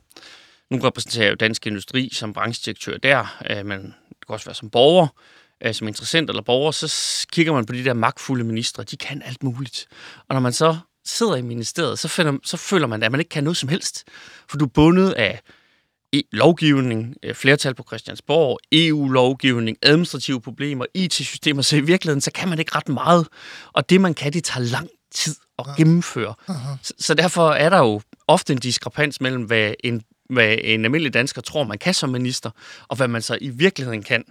[0.70, 4.54] Nu repræsenterer jeg jo Dansk Industri som branchedirektør der, øh, men det kan også være
[4.54, 5.06] som borger,
[5.64, 8.82] øh, som interessent eller borger, så kigger man på de der magtfulde ministre.
[8.82, 9.86] De kan alt muligt.
[10.28, 13.28] Og når man så sidder i ministeriet, så, finder, så føler man, at man ikke
[13.28, 14.04] kan noget som helst.
[14.48, 15.40] For du er bundet af
[16.32, 22.58] lovgivning, øh, flertal på Christiansborg, EU-lovgivning, administrative problemer, IT-systemer, så i virkeligheden, så kan man
[22.58, 23.28] ikke ret meget.
[23.72, 26.34] Og det, man kan, det tager lang tid at gennemføre.
[26.82, 31.14] Så, så derfor er der jo ofte en diskrepans mellem, hvad en, hvad en almindelig
[31.14, 32.50] dansker tror, man kan som minister,
[32.88, 34.24] og hvad man så i virkeligheden kan.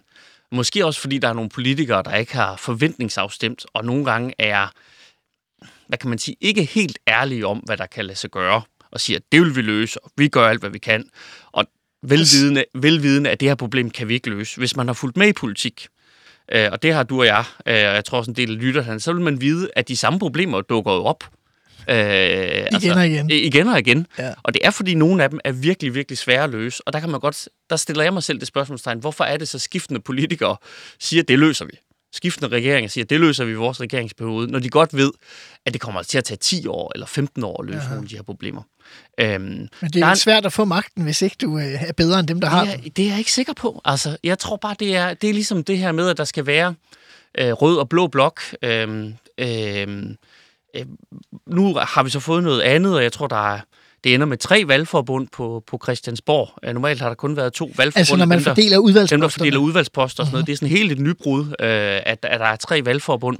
[0.52, 4.68] Måske også fordi, der er nogle politikere, der ikke har forventningsafstemt, og nogle gange er,
[5.88, 9.02] hvad kan man sige, ikke helt ærlige om, hvad der kan lade sig gøre, og
[9.02, 11.10] siger, at det vil vi løse, og vi gør alt, hvad vi kan.
[11.52, 11.66] Og
[12.10, 14.58] velvidende, velvidende, at det her problem kan vi ikke løse.
[14.58, 15.88] Hvis man har fulgt med i politik,
[16.52, 18.62] øh, og det har du og jeg, øh, og jeg tror også en del af
[18.62, 21.24] lytterne, så vil man vide, at de samme problemer dukker jo op.
[21.90, 21.96] Øh,
[22.82, 23.30] igen og igen.
[23.30, 24.08] Igen og igen.
[24.20, 24.34] Ja.
[24.44, 26.88] Og det er, fordi nogle af dem er virkelig, virkelig svære at løse.
[26.88, 29.48] Og der kan man godt, der stiller jeg mig selv det spørgsmålstegn, hvorfor er det
[29.48, 30.58] så skiftende politikere
[31.00, 31.72] siger, at det løser vi?
[32.16, 35.12] Skiftende regeringer siger, at det løser vi i vores regeringsperiode, når de godt ved,
[35.66, 37.90] at det kommer til at tage 10 år eller 15 år at løse Aha.
[37.90, 38.62] nogle af de her problemer.
[39.20, 42.20] Øhm, Men det er er svært at få magten, hvis ikke du øh, er bedre
[42.20, 42.86] end dem, der har det, den.
[42.86, 43.82] er, det er jeg ikke sikker på.
[43.86, 46.46] Altså, jeg tror bare, det er, det er ligesom det her med, at der skal
[46.46, 46.76] være
[47.38, 48.42] øh, rød og blå blok.
[48.62, 50.16] Øhm, øhm,
[50.76, 50.86] øh,
[51.48, 53.60] nu har vi så fået noget andet, og jeg tror, der er,
[54.06, 56.74] det ender med tre valgforbund på, på Christiansborg.
[56.74, 57.98] Normalt har der kun været to valgforbund.
[58.00, 60.48] Altså når man dem, der- fordeler dem, der fordeler udvalgsposter og sådan noget.
[60.48, 63.38] Det er sådan helt et nybrud, øh, at, at der er tre valgforbund.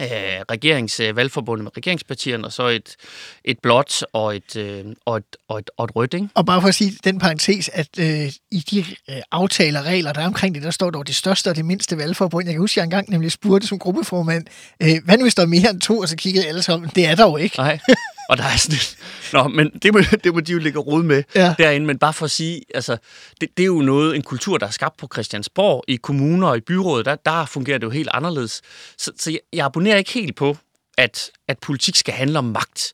[0.00, 0.06] Øh,
[0.50, 2.96] regerings, øh, valgforbundet med regeringspartierne, og så et,
[3.44, 6.28] et blåt og et, øh, og et, og et, og et rødt, ikke?
[6.34, 8.78] Og bare for at sige den parentes, at øh, i de
[9.10, 11.64] øh, aftaler og regler, der er omkring det, der står dog det største og det
[11.64, 12.46] mindste valgforbund.
[12.46, 14.46] Jeg kan huske, at jeg engang nemlig spurgte som gruppeformand,
[14.82, 17.06] øh, hvad nu hvis der er mere end to, og så kiggede alle sammen, det
[17.06, 17.56] er der jo ikke.
[17.56, 17.78] Nej.
[18.32, 18.96] Og der er sådan et...
[19.32, 21.54] Nå, men det må, det må de jo ligge og rode med Ja.
[21.58, 21.86] derinde.
[21.86, 22.96] Men bare for at sige, altså,
[23.40, 26.56] det, det er jo noget, en kultur, der er skabt på Christiansborg, i kommuner og
[26.56, 28.62] i byrådet, der, der fungerer det jo helt anderledes.
[28.98, 30.56] Så, så jeg, jeg abonnerer ikke helt på,
[30.98, 32.92] at, at politik skal handle om magt.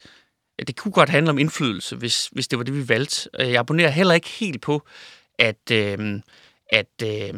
[0.66, 3.28] Det kunne godt handle om indflydelse, hvis, hvis det var det, vi valgte.
[3.38, 4.82] Jeg abonnerer heller ikke helt på,
[5.38, 6.20] at, øh,
[6.72, 7.34] at, øh,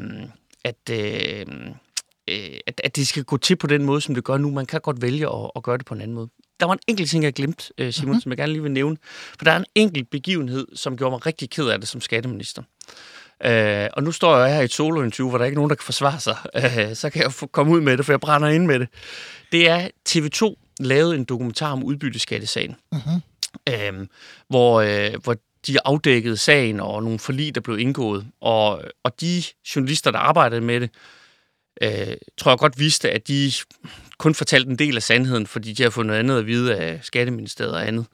[0.64, 1.46] at, øh,
[2.28, 4.50] øh, at, at det skal gå til på den måde, som det gør nu.
[4.50, 6.28] Man kan godt vælge at, at gøre det på en anden måde.
[6.60, 8.20] Der var en enkelt ting, jeg glemte, øh, Simon, mm-hmm.
[8.20, 8.96] som jeg gerne lige vil nævne.
[9.38, 12.62] For der er en enkelt begivenhed, som gjorde mig rigtig ked af det som skatteminister.
[13.44, 15.76] Øh, og nu står jeg her i et solointerview, hvor der ikke er nogen, der
[15.76, 16.36] kan forsvare sig.
[16.56, 18.88] Øh, så kan jeg få komme ud med det, for jeg brænder ind med det.
[19.52, 24.00] Det er, TV2 lavede en dokumentar om udbytteskattesagen, Mm-hmm.
[24.00, 24.06] øh,
[24.48, 28.26] hvor, øh, hvor de afdækkede sagen og nogle forlig, der blev indgået.
[28.40, 29.42] Og, og de
[29.76, 30.90] journalister, der arbejdede med det,
[31.82, 33.52] øh, tror jeg godt vidste, at de
[34.20, 37.00] kun fortalte en del af sandheden, fordi de har fået noget andet at vide af
[37.02, 38.06] Skatteministeriet og andet.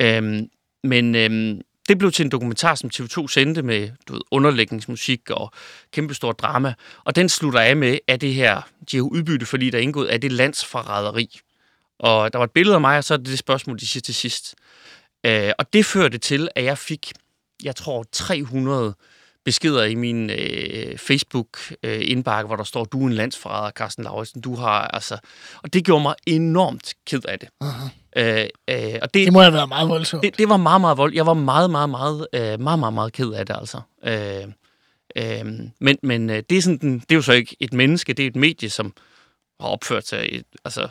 [0.00, 0.48] Øhm,
[0.84, 5.52] men øhm, det, blev til en dokumentar, som TV2 sendte med du ved, underlægningsmusik og
[5.92, 6.74] kæmpestort drama.
[7.04, 10.14] Og den slutter af med, at det her, de har udbytte, fordi der er indgået,
[10.14, 11.40] er det landsforræderi.
[11.98, 14.00] Og der var et billede af mig, og så er det det spørgsmål, de siger
[14.00, 14.54] til sidst.
[15.26, 17.12] Øh, og det førte til, at jeg fik,
[17.62, 18.94] jeg tror, 300
[19.44, 24.40] beskeder i min øh, Facebook-indbakke, hvor der står, du er en landsforræder, Carsten Lauritsen.
[24.40, 25.18] Du har, altså...
[25.62, 27.48] Og det gjorde mig enormt ked af det.
[27.64, 27.90] Uh-huh.
[28.16, 30.22] Øh, øh, og det, Det må have været meget voldsomt.
[30.22, 31.14] det, det var meget, meget vold.
[31.14, 33.80] Jeg var meget, meget, meget, øh, meget, meget, meget ked af det, altså.
[34.04, 34.44] Øh,
[35.16, 35.46] øh,
[35.80, 38.22] men men øh, det, er sådan, den, det er jo så ikke et menneske, det
[38.22, 38.92] er et medie, som
[39.60, 40.88] har opført sig et, altså, øh,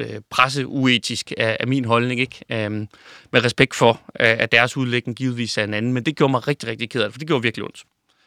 [0.00, 2.44] Øh, presseuetisk af, af min holdning, ikke?
[2.52, 2.88] Øhm,
[3.32, 5.92] med respekt for, øh, at deres udlægning givetvis er en anden.
[5.92, 7.84] Men det gjorde mig rigtig, rigtig ked af det, for det gjorde virkelig ondt.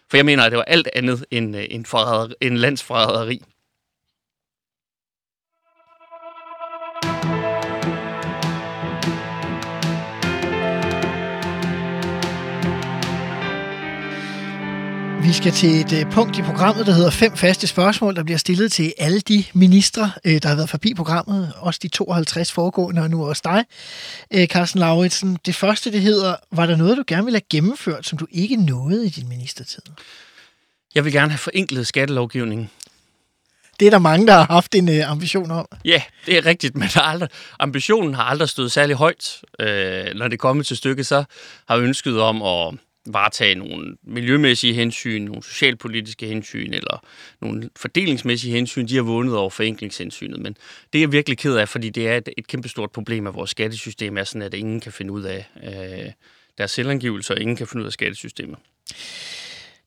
[0.10, 3.42] For jeg mener, at det var alt andet end, øh, end, forræder, end landsforræderi.
[15.34, 18.38] Vi skal til et øh, punkt i programmet, der hedder fem faste spørgsmål, der bliver
[18.38, 21.54] stillet til alle de ministre, øh, der har været forbi programmet.
[21.58, 23.66] Også de 52 foregående, og nu også dig,
[24.34, 25.38] øh, Carsten Lauritsen.
[25.46, 28.56] Det første, det hedder, var der noget, du gerne ville have gennemført, som du ikke
[28.56, 29.82] nåede i din ministertid?
[30.96, 32.70] Jeg vil gerne have forenklet skattelovgivningen.
[33.80, 35.68] Det er der mange, der har haft en øh, ambition om.
[35.86, 39.42] Ja, det er rigtigt, men der er aldrig, ambitionen har aldrig stået særlig højt.
[39.60, 41.24] Øh, når det kommer til stykket, så
[41.68, 47.06] har vi ønsket om at varetage nogle miljømæssige hensyn, nogle socialpolitiske hensyn eller
[47.42, 50.40] nogle fordelingsmæssige hensyn, de har vundet over forenklingshensynet.
[50.40, 50.58] Men
[50.94, 53.50] det er jeg virkelig ked af, fordi det er et, et kæmpestort problem, at vores
[53.50, 56.12] skattesystem er sådan, at ingen kan finde ud af øh,
[56.58, 58.58] deres selvangivelse, og ingen kan finde ud af skattesystemet.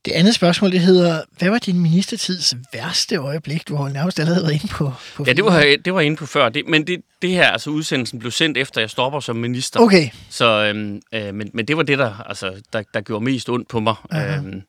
[0.07, 3.69] Det andet spørgsmål, det hedder, hvad var din ministertids værste øjeblik?
[3.69, 4.93] Du har nærmest allerede været inde på.
[5.17, 6.49] på Ja, det var, det var inde på før.
[6.49, 9.81] Det, men det, det her, altså udsendelsen blev sendt efter, jeg stopper som minister.
[9.81, 13.49] Okay, Så, øhm, øh, men, men det var det, der, altså, der, der gjorde mest
[13.49, 13.95] ondt på mig.
[14.11, 14.37] Aha.
[14.37, 14.63] Øhm,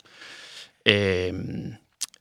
[0.86, 1.73] øhm,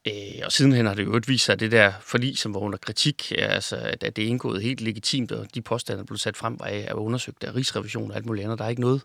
[0.07, 2.61] øh, og sidenhen har det jo øvrigt vist sig, at det der forlig, som var
[2.61, 6.19] under kritik, altså, at, at det er indgået helt legitimt, og de påstande, der blev
[6.19, 8.59] sat frem, var, er undersøgt af Rigsrevisionen og alt muligt andet.
[8.59, 9.01] Der er ikke noget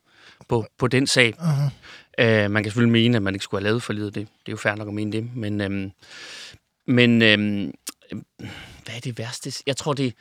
[0.49, 1.33] på, på den sag.
[1.39, 2.23] uh-huh.
[2.23, 4.15] Øh, man kan selvfølgelig mene, at man ikke skulle have lavet forlidet.
[4.15, 5.35] Det, det er jo fair nok at mene det.
[5.35, 5.91] Men, øhm,
[6.87, 7.73] men øhm,
[8.83, 9.53] hvad er det værste?
[9.67, 10.13] Jeg tror, det...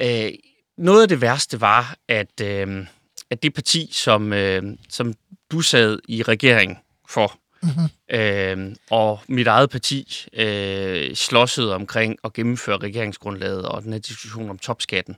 [0.00, 0.30] Øh,
[0.78, 2.86] noget af det værste var, at, øh,
[3.30, 5.14] at det parti, som, øh, som
[5.50, 6.78] du sad i regering
[7.08, 8.16] for, mm-hmm.
[8.18, 14.50] øh, og mit eget parti øh, slåssede omkring at gennemføre regeringsgrundlaget og den her diskussion
[14.50, 15.16] om topskatten.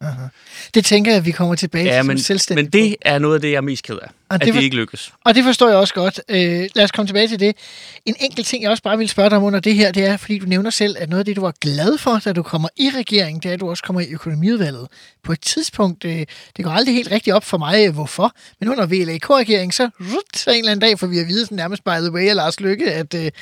[0.75, 2.65] det tænker jeg, at vi kommer tilbage Ja, til men, selvstændig.
[2.65, 4.09] men det er noget af det, jeg er mest ked af.
[4.29, 5.13] Og At det det, var- ikke lykkes.
[5.25, 6.21] Og det forstår jeg også godt.
[6.29, 7.57] Øh, lad os komme tilbage til det.
[8.05, 10.17] En enkelt ting, jeg også bare vil spørge dig om under det her, det er,
[10.17, 12.69] fordi du nævner selv, at noget af det, du var glad for, da du kommer
[12.77, 14.89] i regeringen, det er, at du også kommer i økonomiudvalget.
[15.25, 18.33] På et tidspunkt, øh, det går aldrig helt rigtigt op for mig, øh, hvorfor.
[18.61, 21.57] Men under VLAK-regeringen, så, rut, så en eller anden dag får vi at vide, sådan
[21.57, 23.33] nærmest by the way af Lars Lykke, at, øh, jeg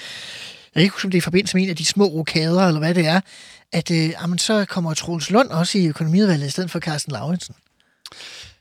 [0.75, 2.79] kan ikke huske, om det er i forbindelse med en af de små rokader, eller
[2.79, 3.21] hvad det er,
[3.73, 7.55] at øh, jamen, så kommer Troels Lund også i økonomiudvalget, i stedet for Carsten Lauritsen.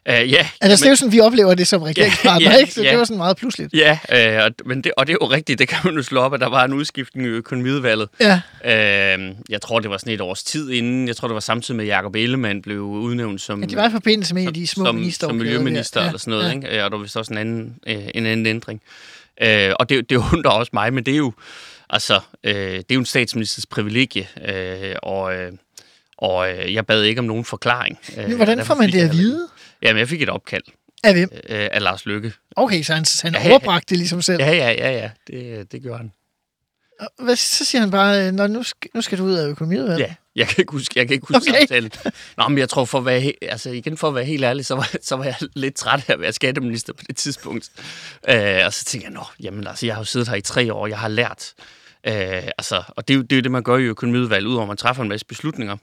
[0.09, 2.73] Uh, ja, Altså, det er jo sådan, vi oplever det som regeringspartner, ja, ikke?
[2.73, 2.89] Så ja.
[2.89, 3.73] det var sådan meget pludseligt.
[3.73, 3.99] Ja,
[4.37, 6.33] øh, og, men det, og det er jo rigtigt, det kan man jo slå op,
[6.33, 8.09] at der var en udskiftning i økonomiudvalget.
[8.19, 8.41] Ja.
[8.65, 11.07] Øh, jeg tror, det var sådan et års tid inden.
[11.07, 13.87] Jeg tror, det var samtidig med, at Jacob Ellemann blev udnævnt som, Ja, det var
[13.87, 15.27] i forbindelse med en af de små som, minister.
[15.27, 16.49] som miljøminister ja, eller sådan noget.
[16.49, 16.53] Ja.
[16.53, 16.75] Ikke?
[16.75, 18.81] Ja, og der var vist også en anden, øh, en anden ændring.
[19.41, 21.33] Øh, og det, det undrer også mig, men det er jo,
[21.89, 25.51] altså, øh, det er jo en statsministers privilegie, øh, og, øh,
[26.21, 27.99] og øh, jeg bad ikke om nogen forklaring.
[28.17, 29.47] Øh, hvordan får man det at vide?
[29.81, 30.63] Jamen, jeg fik et opkald
[31.03, 31.29] Af hvem?
[31.33, 32.33] øh, af Lars Lykke.
[32.55, 34.41] Okay, så han, han Ja, overbragte det ligesom selv.
[34.41, 36.11] Ja, ja, ja, ja, det, det gjorde han.
[36.99, 39.99] Og Hvad, så siger han bare, Nå, nu, skal, nu skal du ud af økonomiet.
[39.99, 41.59] Ja, jeg kan ikke huske, jeg kan ikke huske Okay.
[41.59, 41.91] samtalen.
[42.37, 44.75] Nå, men jeg tror, for at være, altså igen for at være helt ærlig, så
[44.75, 47.69] var, så var jeg lidt træt af at være skatteminister på det tidspunkt.
[48.29, 50.73] Øh, og så tænkte jeg, nå, jamen altså, jeg har jo siddet her i tre
[50.73, 51.53] år, jeg har lært.
[52.07, 52.13] Øh,
[52.57, 54.67] altså, og det er, jo, det er jo det, man gør i økonomiudvalget, udover at
[54.67, 55.77] man træffer en masse beslutninger.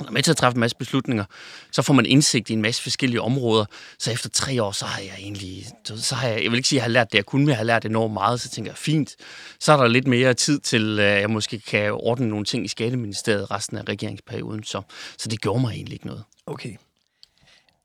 [0.00, 1.24] Er med til at træffe en masse beslutninger,
[1.72, 3.64] så får man indsigt i en masse forskellige områder.
[3.98, 6.78] Så efter tre år, så har jeg egentlig, så har jeg, jeg vil ikke sige,
[6.78, 8.40] at jeg har lært det, jeg kunne, men jeg har lært enormt meget.
[8.40, 9.16] Så tænker jeg, fint,
[9.60, 12.68] så er der lidt mere tid til, at jeg måske kan ordne nogle ting i
[12.68, 14.64] Skatteministeriet resten af regeringsperioden.
[14.64, 14.82] Så,
[15.18, 16.24] så det gjorde mig egentlig ikke noget.
[16.46, 16.76] Okay.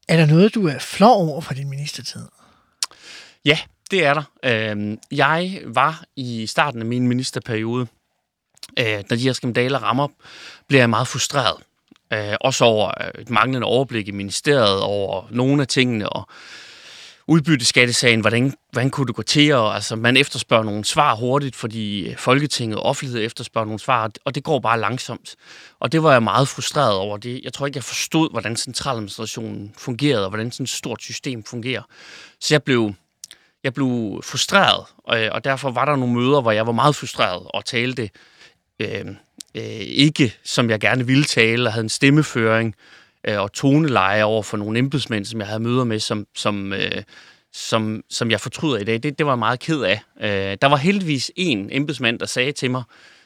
[0.07, 2.21] Er der noget, du er flov over for din ministertid?
[3.45, 3.59] Ja,
[3.91, 4.23] det er der.
[4.45, 7.87] Øhm, Jeg var i starten af min ministerperiode,
[8.79, 10.07] øh, når de her skandaler rammer,
[10.67, 11.63] bliver jeg meget frustreret.
[12.13, 16.27] Øh, Også over øh, et manglende overblik i ministeriet, over nogle af tingene, og
[17.27, 19.53] udbytteskattesagen, hvordan, hvordan kunne det gå til?
[19.53, 24.11] Og, altså, man efterspørger nogle svar hurtigt, fordi øh, Folketinget og offentlighed efterspørger nogle svar,
[24.25, 25.35] og det går bare langsomt.
[25.79, 27.17] Og det var jeg meget frustreret over.
[27.17, 27.41] Det.
[27.43, 31.81] Jeg tror ikke, jeg forstod, hvordan centraladministrationen fungerede, og hvordan sådan et stort system fungerer.
[32.39, 32.93] Så jeg blev
[33.63, 36.95] jeg blev frustreret, og, øh, og derfor var der nogle møder, hvor jeg var meget
[36.95, 38.09] frustreret og talte
[38.79, 39.05] øh,
[39.55, 42.75] øh, ikke, som jeg gerne ville tale, og havde en stemmeføring
[43.27, 47.03] øh, og toneleje over for nogle embedsmænd, som jeg havde møder med, som, som, øh,
[47.53, 49.03] som, som jeg fortryder i dag.
[49.03, 50.01] Det, det var jeg meget ked af.
[50.21, 52.83] Øh, der var heldigvis en embedsmand, der sagde til mig,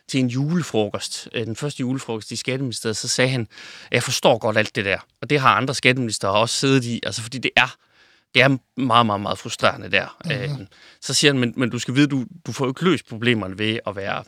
[0.07, 3.47] til en julefrokost, øh, den første julefrokost i Skatteministeriet, så sagde han,
[3.91, 7.21] jeg forstår godt alt det der, og det har andre skatteminister også siddet i, altså
[7.21, 7.75] fordi det er,
[8.33, 10.17] det er meget, meget, meget frustrerende der.
[10.25, 10.67] Mm-hmm.
[11.01, 13.59] Så siger han, men, men du skal vide, du, du får jo ikke løst problemerne
[13.59, 14.23] ved at være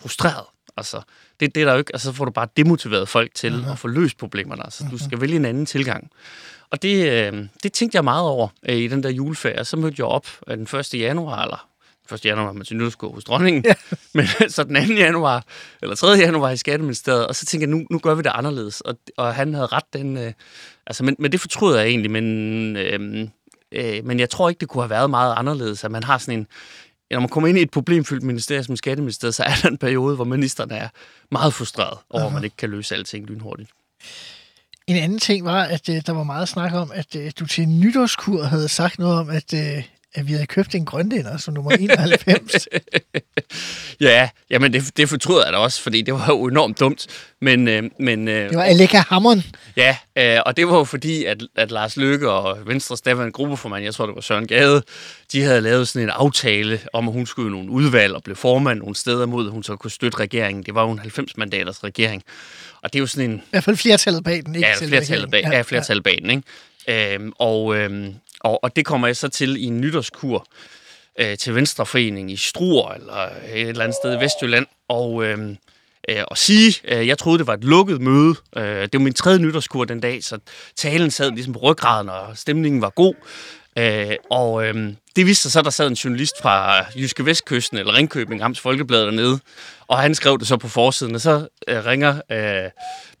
[0.00, 0.46] frustreret.
[0.82, 1.00] Altså,
[1.40, 3.70] det, det er der jo ikke, altså, så får du bare demotiveret folk til mm-hmm.
[3.70, 4.64] at få løst problemerne.
[4.64, 6.10] Altså, du skal vælge en anden tilgang.
[6.70, 9.64] Og det, øh, det tænkte jeg meget over øh, i den der juleferie.
[9.64, 10.94] Så mødte jeg op øh, den 1.
[10.94, 11.68] januar, eller
[12.12, 12.24] 1.
[12.24, 13.74] januar var man til nytårsgård hos dronningen, ja.
[14.14, 14.94] men så den 2.
[14.94, 15.44] januar,
[15.82, 16.08] eller 3.
[16.08, 19.34] januar i Skatteministeriet, og så tænkte jeg, nu, nu gør vi det anderledes, og, og
[19.34, 20.32] han havde ret, den, øh,
[20.86, 23.28] altså, men, men det fortryder jeg egentlig, men, øh,
[23.72, 26.38] øh, men jeg tror ikke, det kunne have været meget anderledes, at man har sådan
[26.38, 26.46] en,
[27.16, 30.16] når man kommer ind i et problemfyldt ministerium som Skatteministeriet, så er der en periode,
[30.16, 30.88] hvor ministerne er
[31.30, 33.70] meget frustreret over, at man ikke kan løse alting lynhurtigt.
[34.86, 37.68] En anden ting var, at øh, der var meget snak om, at øh, du til
[37.68, 41.70] nytårskur havde sagt noget om, at øh, at vi havde købt en grønlænder som nummer
[41.70, 42.68] 91.
[44.00, 47.06] ja, jamen det, det fortryder jeg da også, fordi det var jo enormt dumt.
[47.40, 49.42] Men, øh, men, øh, det var Aleka Hammond.
[49.76, 53.84] Ja, øh, og det var jo fordi, at, at Lars Løkke og Venstre Stefan gruppeformand,
[53.84, 54.82] jeg tror det var Søren Gade,
[55.32, 58.78] de havde lavet sådan en aftale om, at hun skulle nogle udvalg og blev formand
[58.78, 60.64] nogle steder mod, at hun så kunne støtte regeringen.
[60.64, 62.22] Det var jo en 90 mandaters regering.
[62.82, 63.36] Og det er jo sådan en...
[63.36, 64.68] I hvert fald flertallet bag den, ikke?
[64.68, 67.14] Ja, flertallet bag, ja, ja, flertallet bag den, ikke?
[67.14, 70.46] Øhm, og, øhm, og, og det kommer jeg så til i en nytårskur
[71.20, 75.38] øh, til Venstreforening i Struer, eller et eller andet sted i Vestjylland, og, øh,
[76.08, 78.34] øh, og sige, øh, jeg troede, det var et lukket møde.
[78.56, 80.38] Øh, det var min tredje nytårskur den dag, så
[80.76, 83.14] talen sad ligesom på ryggraden, og stemningen var god.
[83.78, 87.78] Øh, og øh, det viste sig så, at der sad en journalist fra Jyske Vestkysten,
[87.78, 89.40] eller Ringkøbing, Amts Folkeblad dernede,
[89.86, 92.70] og han skrev det så på forsiden, og så øh, ringer øh,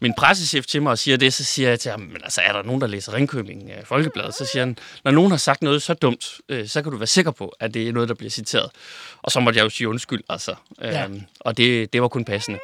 [0.00, 2.52] min pressechef til mig og siger det, så siger jeg til ham, men altså, er
[2.52, 4.32] der nogen, der læser Ringkøbing øh, Folkeblad?
[4.32, 7.06] Så siger han, når nogen har sagt noget så dumt, øh, så kan du være
[7.06, 8.70] sikker på, at det er noget, der bliver citeret.
[9.22, 10.54] Og så måtte jeg jo sige undskyld, altså.
[10.82, 11.06] Øh, ja.
[11.40, 12.58] Og det, det var kun passende.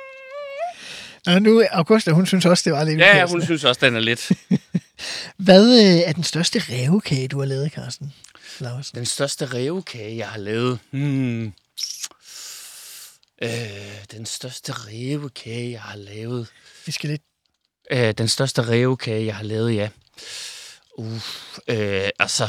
[1.27, 3.96] Og nu, Augusta, hun synes også, det var lidt Ja, ja hun synes også, den
[3.96, 4.33] er lidt.
[5.37, 8.15] Hvad øh, er den største revkage, du har lavet, Carsten?
[8.61, 8.99] Larsen?
[8.99, 10.79] Den største revkage, jeg har lavet?
[10.91, 11.53] Hmm.
[13.43, 13.51] Øh,
[14.13, 16.49] den største revkage, jeg har lavet?
[16.87, 17.23] Vi skal lidt.
[17.91, 19.89] Øh, den største revkage, jeg har lavet, ja.
[20.99, 21.15] Uh,
[21.69, 22.49] øh, altså,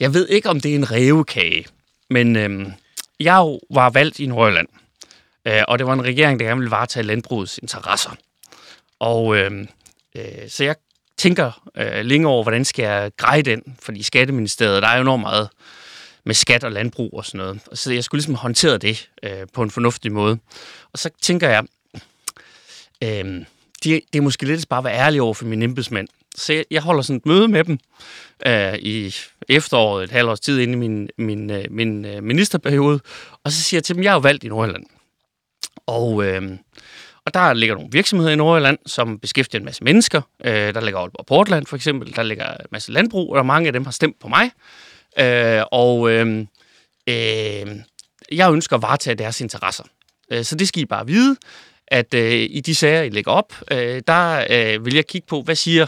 [0.00, 1.66] jeg ved ikke, om det er en revkage,
[2.10, 2.72] men øh,
[3.20, 4.68] jeg var valgt i Nordjylland,
[5.44, 8.10] øh, og det var en regering, der gerne ville varetage landbrugets interesser.
[8.98, 9.66] Og øh,
[10.14, 10.76] øh, så jeg
[11.18, 15.20] tænker øh, længe over, hvordan skal jeg greje den, fordi Skatteministeriet, der er jo enormt
[15.20, 15.48] meget
[16.24, 17.60] med skat og landbrug og sådan noget.
[17.72, 20.38] Så jeg skulle ligesom håndtere det øh, på en fornuftig måde.
[20.92, 21.64] Og så tænker jeg,
[23.02, 23.44] øh,
[23.84, 26.08] det, det er måske lidt bare at være ærlig over for mine embedsmænd.
[26.36, 27.78] Så jeg, jeg holder sådan et møde med dem
[28.46, 29.14] øh, i
[29.48, 33.00] efteråret, et halvt års tid inde i min, min, øh, min øh, ministerperiode,
[33.44, 34.86] og så siger jeg til dem, jeg er jo valgt i Nordjylland.
[35.86, 36.42] Og, øh,
[37.28, 40.20] og der ligger nogle virksomheder i Nordjylland, som beskæftiger en masse mennesker.
[40.44, 43.72] Øh, der ligger Aalborg Portland for eksempel, der ligger en masse landbrug, og mange af
[43.72, 44.50] dem har stemt på mig.
[45.18, 46.46] Øh, og øh,
[47.08, 47.66] øh,
[48.32, 49.84] jeg ønsker at varetage deres interesser.
[50.32, 51.36] Øh, så det skal I bare vide,
[51.88, 55.42] at øh, i de sager, I lægger op, øh, der øh, vil jeg kigge på,
[55.42, 55.86] hvad siger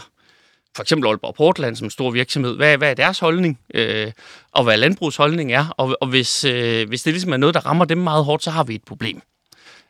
[0.75, 4.11] for eksempel Aalborg Portland som en stor virksomhed, hvad, hvad er deres holdning, øh,
[4.51, 7.65] og hvad landbrugets holdning er, og, og hvis, øh, hvis det ligesom er noget, der
[7.65, 9.21] rammer dem meget hårdt, så har vi et problem.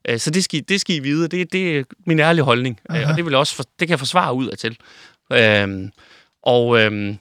[0.10, 3.02] Øh, så det skal, det skal I vide, det, det er min ærlige holdning, Aha.
[3.02, 4.78] Øh, og det, vil også for, det kan jeg forsvare ud af til.
[5.32, 5.90] Øh,
[6.44, 7.16] og, øh,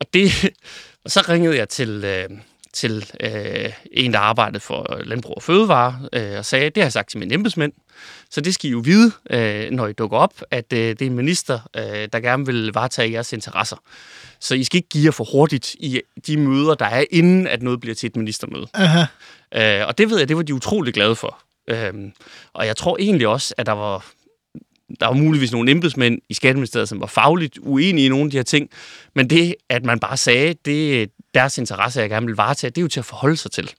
[0.00, 0.50] og det,
[1.04, 2.28] og så ringede jeg til, øh,
[2.72, 6.92] til øh, en, der arbejdede for Landbrug og Fødevare, øh, og sagde, det har jeg
[6.92, 7.72] sagt til mine embedsmænd,
[8.30, 11.06] så det skal I jo vide, øh, når I dukker op, at øh, det er
[11.06, 13.76] en minister, øh, der gerne vil varetage jeres interesser.
[14.40, 17.62] Så I skal ikke give jer for hurtigt i de møder, der er, inden at
[17.62, 18.66] noget bliver til et ministermøde.
[18.74, 19.04] Aha.
[19.54, 21.38] Øh, og det ved jeg, det var de utrolig glade for.
[21.68, 21.92] Øh,
[22.52, 24.06] og jeg tror egentlig også, at der var
[25.00, 28.36] der var muligvis nogle embedsmænd i Skatteministeriet, som var fagligt uenige i nogle af de
[28.36, 28.70] her ting,
[29.14, 32.82] men det, at man bare sagde, det deres interesse, jeg gerne vil varetage, det er
[32.82, 33.70] jo til at forholde sig til.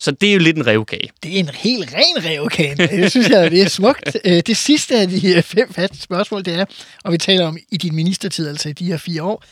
[0.00, 1.10] Så det er jo lidt en revkage.
[1.22, 2.76] Det er en helt ren revkage.
[2.76, 4.16] Det synes jeg, det er smukt.
[4.24, 6.64] Øh, det sidste af de øh, fem faste spørgsmål, det er,
[7.04, 9.44] og vi taler om i din ministertid, altså i de her fire år,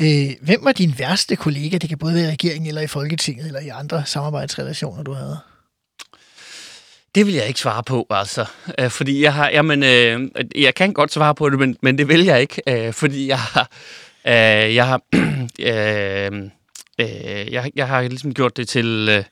[0.00, 1.78] øh, hvem var din værste kollega?
[1.78, 5.38] Det kan både være i regeringen eller i Folketinget, eller i andre samarbejdsrelationer, du havde.
[7.14, 8.46] Det vil jeg ikke svare på, altså.
[8.78, 12.08] Øh, fordi jeg har, jamen, øh, jeg kan godt svare på det, men, men det
[12.08, 13.70] vil jeg ikke, øh, fordi jeg har,
[14.26, 15.00] øh, jeg har,
[15.60, 16.50] øh,
[17.00, 19.24] øh, jeg, jeg har ligesom gjort det til øh,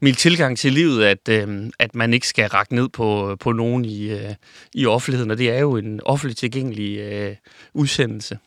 [0.00, 3.84] min tilgang til livet, at, øh, at man ikke skal række ned på, på nogen
[3.84, 4.34] i, øh,
[4.74, 7.36] i offentligheden, og det er jo en offentlig tilgængelig øh,
[7.74, 8.38] udsendelse.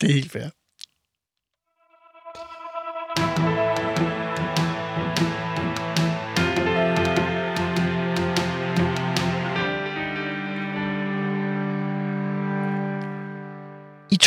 [0.00, 0.57] Det er helt fair.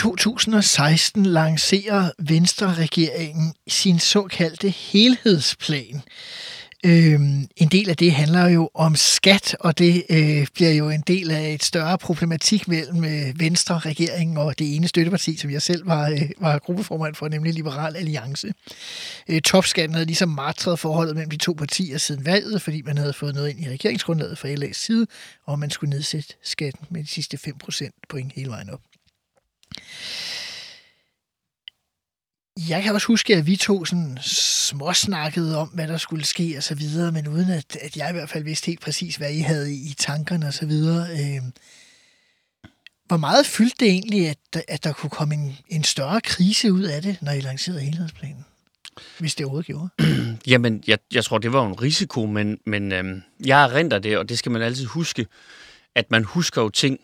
[0.02, 6.02] 2016 lancerer Venstre-regeringen sin såkaldte helhedsplan.
[6.86, 11.04] Øhm, en del af det handler jo om skat, og det øh, bliver jo en
[11.08, 15.62] del af et større problematik mellem øh, Venstre, regeringen og det ene støtteparti, som jeg
[15.62, 18.54] selv var, øh, var gruppeformand for, nemlig Liberal Alliance.
[19.30, 23.14] Øh, topskatten havde ligesom martret forholdet mellem de to partier siden valget, fordi man havde
[23.14, 25.08] fået noget ind i regeringsgrundlaget fra LA's side,
[25.48, 28.80] og man skulle nedsætte skatten med de sidste 5 procent point hele vejen op.
[32.70, 36.64] Jeg kan også huske, at vi to sådan småsnakkede om, hvad der skulle ske og
[36.64, 39.40] så videre, men uden at, at jeg i hvert fald vidste helt præcis, hvad I
[39.40, 41.10] havde i, i tankerne og så videre.
[41.12, 41.42] Øh,
[43.06, 46.84] hvor meget fyldte det egentlig, at, at der kunne komme en, en større krise ud
[46.84, 48.46] af det, når I lancerede helhedsplanen?
[49.20, 49.90] Hvis det overhovedet gjorde.
[50.52, 54.30] Jamen, jeg, jeg tror, det var en risiko, men, men øhm, jeg erindrer det, og
[54.30, 55.26] det skal man altid huske,
[55.96, 57.00] at man husker jo ting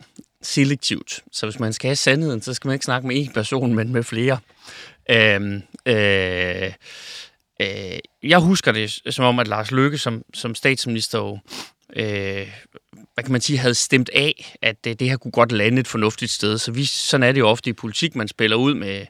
[0.47, 1.19] selektivt.
[1.31, 3.91] Så hvis man skal have sandheden, så skal man ikke snakke med én person, men
[3.91, 4.39] med flere.
[5.09, 6.71] Øhm, øh,
[7.61, 11.39] øh, jeg husker det som om, at Lars Løkke som, som statsminister jo,
[11.95, 12.47] øh,
[13.13, 15.87] hvad kan man sige, havde stemt af, at det, det her kunne godt lande et
[15.87, 16.57] fornuftigt sted.
[16.57, 19.05] Så vi, sådan er det jo ofte i politik, man spiller ud med,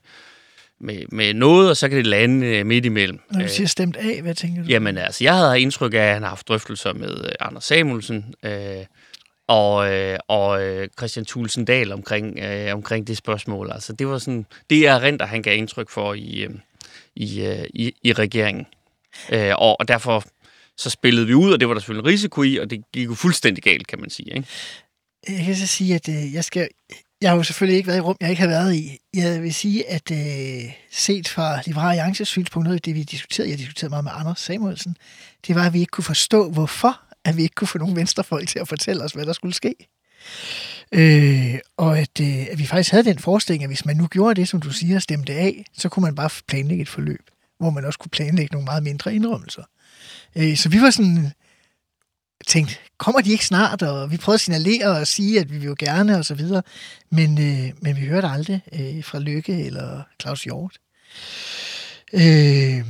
[0.79, 3.19] med, med noget, og så kan det lande øh, midt imellem.
[3.31, 4.67] Når du siger stemt af, hvad tænker du?
[4.69, 8.33] Jamen altså, jeg havde indtryk af, at han har haft drøftelser med øh, Anders Samuelsen,
[8.43, 8.85] øh,
[9.47, 13.71] og, øh, og øh, Christian Thulsen Dahl omkring, øh, omkring det spørgsmål.
[13.71, 16.49] Altså, det var sådan, det er rent, han gav indtryk for i, øh,
[17.15, 18.65] i, øh, i, i regeringen.
[19.31, 20.23] Øh, og, og derfor
[20.77, 23.05] så spillede vi ud, og det var der selvfølgelig en risiko i, og det gik
[23.05, 24.35] jo fuldstændig galt, kan man sige.
[24.35, 24.47] Ikke?
[25.29, 26.67] Jeg kan så sige, at øh, jeg skal...
[27.21, 28.97] Jeg har jo selvfølgelig ikke været i rum, jeg ikke har været i.
[29.13, 33.49] Jeg vil sige, at øh, set fra Liberale Alliances synspunkt, noget af det, vi diskuterede,
[33.49, 34.97] jeg diskuterede meget med Anders Samuelsen,
[35.47, 38.47] det var, at vi ikke kunne forstå, hvorfor at vi ikke kunne få nogen venstrefolk
[38.47, 39.75] til at fortælle os, hvad der skulle ske.
[40.91, 44.41] Øh, og at, øh, at vi faktisk havde den forestilling, at hvis man nu gjorde
[44.41, 47.85] det, som du siger, stemte af, så kunne man bare planlægge et forløb, hvor man
[47.85, 49.63] også kunne planlægge nogle meget mindre indrømmelser.
[50.35, 51.31] Øh, så vi var sådan
[52.47, 53.81] tænkt, kommer de ikke snart?
[53.81, 56.61] Og vi prøvede at signalere og sige, at vi vil jo gerne og så videre.
[57.09, 60.77] Men, øh, men vi hørte aldrig øh, fra Lykke eller Claus Hjort.
[62.13, 62.83] Øh,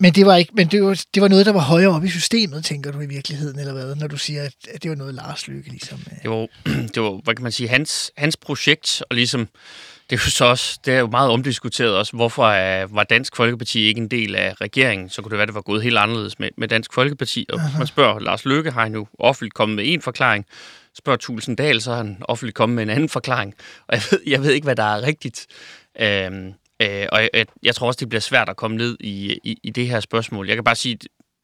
[0.00, 2.08] men det var ikke, men det var, det var noget, der var højere op i
[2.08, 5.48] systemet, tænker du i virkeligheden, eller hvad, når du siger, at, det var noget Lars
[5.48, 5.98] Lykke, ligesom.
[6.12, 6.22] Øh.
[6.22, 6.46] Det var,
[6.94, 9.48] det var, hvad kan man sige, hans, hans projekt, og ligesom,
[10.10, 13.36] det er jo så også, det er jo meget omdiskuteret også, hvorfor er, var Dansk
[13.36, 16.38] Folkeparti ikke en del af regeringen, så kunne det være, det var gået helt anderledes
[16.38, 17.78] med, med Dansk Folkeparti, og Aha.
[17.78, 20.46] man spørger Lars Løkke, har han jo offentligt kommet med en forklaring,
[20.98, 23.54] spørger Tulsendal, så har han offentligt kommet med en anden forklaring,
[23.88, 25.46] og jeg ved, jeg ved ikke, hvad der er rigtigt.
[26.00, 26.52] Øhm,
[26.82, 29.70] Øh, og jeg, jeg tror også, det bliver svært at komme ned i, i, i
[29.70, 30.46] det her spørgsmål.
[30.46, 30.98] Jeg kan bare sige,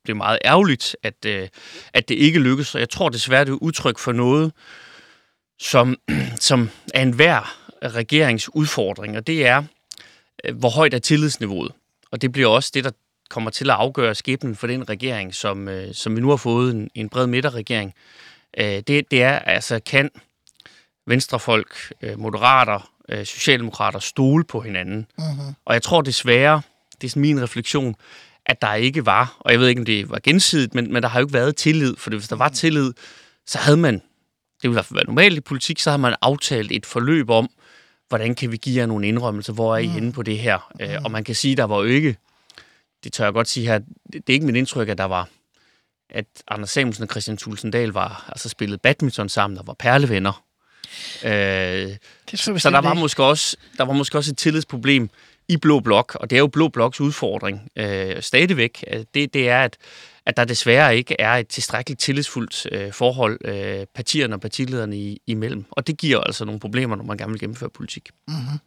[0.07, 1.49] det er meget ærgerligt, at, øh,
[1.93, 2.75] at det ikke lykkes.
[2.75, 4.53] Og jeg tror desværre, det er udtryk for noget,
[5.59, 5.97] som,
[6.49, 7.65] som er en regerings
[7.95, 9.63] regeringsudfordring, og det er,
[10.45, 11.73] øh, hvor højt er tillidsniveauet.
[12.11, 12.91] Og det bliver også det, der
[13.31, 16.75] kommer til at afgøre skæbnen for den regering, som, øh, som vi nu har fået,
[16.75, 17.95] en, en bred midterregering.
[18.59, 20.11] Øh, det, det er altså, kan
[21.07, 25.07] venstrefolk, øh, moderater, øh, socialdemokrater stole på hinanden.
[25.19, 25.53] Uh-huh.
[25.65, 26.63] Og jeg tror desværre,
[27.01, 27.95] det er sådan min refleksion,
[28.47, 31.09] at der ikke var, og jeg ved ikke, om det var gensidigt, men, men der
[31.09, 32.93] har jo ikke været tillid, for hvis der var tillid,
[33.47, 34.03] så havde man, det
[34.63, 37.51] ville i hvert fald være normalt i politik, så har man aftalt et forløb om,
[38.09, 39.91] hvordan kan vi give jer nogle indrømmelser, hvor er I uh-huh.
[39.91, 40.59] henne på det her?
[40.81, 41.05] Uh-huh.
[41.05, 42.17] Og man kan sige, der var jo ikke,
[43.05, 43.79] det tør jeg godt sige her,
[44.13, 45.29] det er ikke mit indtryk, at der var,
[46.11, 50.44] at Anders Samuelsen og Christian Tulsendal var, altså spillet badminton sammen og var perlevenner.
[51.25, 51.31] Øh,
[52.31, 55.11] det så, så der var, måske også, der var måske også et tillidsproblem
[55.49, 58.85] i Blå Blok, og det er jo Blå Bloks udfordring øh, stadigvæk.
[59.15, 59.77] Det, det er, at,
[60.27, 65.23] at der desværre ikke er et tilstrækkeligt tillidsfuldt øh, forhold øh, partierne og partilederne i,
[65.27, 65.65] imellem.
[65.71, 68.09] Og det giver altså nogle problemer, når man gerne vil gennemføre politik.
[68.29, 68.59] Mm-hmm.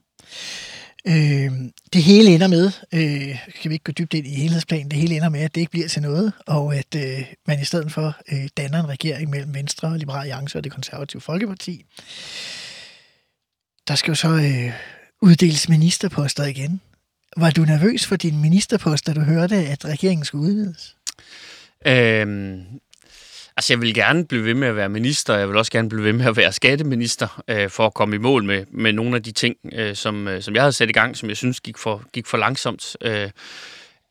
[1.05, 1.51] Øh,
[1.93, 5.15] det hele ender med, øh, kan vi ikke gå dybt ind i helhedsplanen, det hele
[5.15, 8.17] ender med, at det ikke bliver til noget, og at øh, man i stedet for
[8.31, 11.85] øh, danner en regering mellem Venstre, Liberale Alliance og det konservative Folkeparti.
[13.87, 14.73] Der skal jo så øh,
[15.21, 16.81] uddeles ministerposter igen.
[17.37, 20.95] Var du nervøs for din ministerpost, da du hørte, at regeringen skulle udvides?
[21.85, 22.65] Øhm,
[23.57, 26.03] Altså, jeg vil gerne blive ved med at være minister, jeg vil også gerne blive
[26.03, 29.23] ved med at være skatteminister, øh, for at komme i mål med, med nogle af
[29.23, 31.77] de ting, øh, som, øh, som jeg havde sat i gang, som jeg synes gik
[31.77, 32.95] for, gik for langsomt.
[33.01, 33.29] Øh,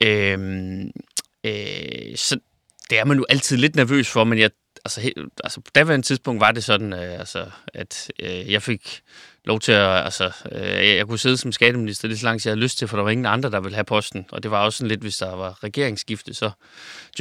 [0.03, 0.39] øh,
[1.45, 2.39] øh, så
[2.91, 4.51] det er man jo altid lidt nervøs for, men jeg,
[4.85, 5.13] altså, he,
[5.45, 9.01] altså på daværende tidspunkt var det sådan, øh, altså, at øh, jeg fik
[9.47, 12.61] lov til at, altså, øh, jeg kunne sidde som skatteminister lige så langt, jeg havde
[12.61, 14.27] lyst til, for der var ingen andre, der ville have posten.
[14.33, 16.51] Og det var også sådan lidt, hvis der var regeringsskifte, så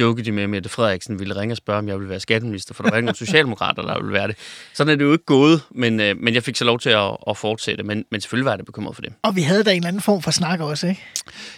[0.00, 2.74] jokede de med, at Mette Frederiksen ville ringe og spørge, om jeg ville være skatteminister,
[2.74, 4.36] for der var ikke nogen socialdemokrater, der ville være det.
[4.74, 7.16] Sådan er det jo ikke gået, men, øh, men jeg fik så lov til at,
[7.28, 9.12] at fortsætte, men, men selvfølgelig var jeg da bekymret for det.
[9.22, 11.02] Og vi havde da en eller anden form for snak også, ikke?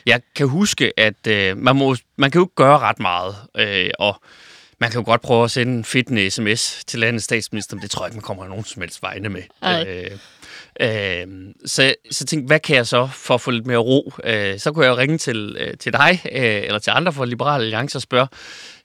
[0.07, 3.91] Jeg kan huske, at øh, man, må, man kan jo ikke gøre ret meget, øh,
[3.99, 4.21] og
[4.81, 7.91] man kan jo godt prøve at sende en fedtende sms til landets statsminister, men det
[7.91, 9.43] tror jeg ikke, man kommer nogen som helst vegne med.
[9.65, 10.11] Øh,
[10.81, 11.27] øh,
[11.67, 14.13] så, så tænkte hvad kan jeg så for at få lidt mere ro?
[14.25, 17.25] Øh, så kunne jeg jo ringe til, øh, til dig, øh, eller til andre fra
[17.25, 18.27] Liberale Alliance og spørge,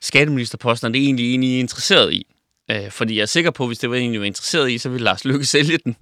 [0.00, 2.26] skatteministerposten er det egentlig egentlig interesseret i?
[2.70, 4.88] Øh, fordi jeg er sikker på, at hvis det var egentlig var interesseret i, så
[4.88, 5.96] ville Lars Lykke sælge den.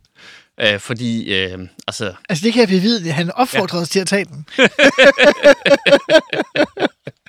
[0.60, 2.14] Øh, fordi, øh, altså...
[2.28, 3.82] Altså, det kan jeg bevide, at han opfordrede ja.
[3.82, 4.46] os til at tage den.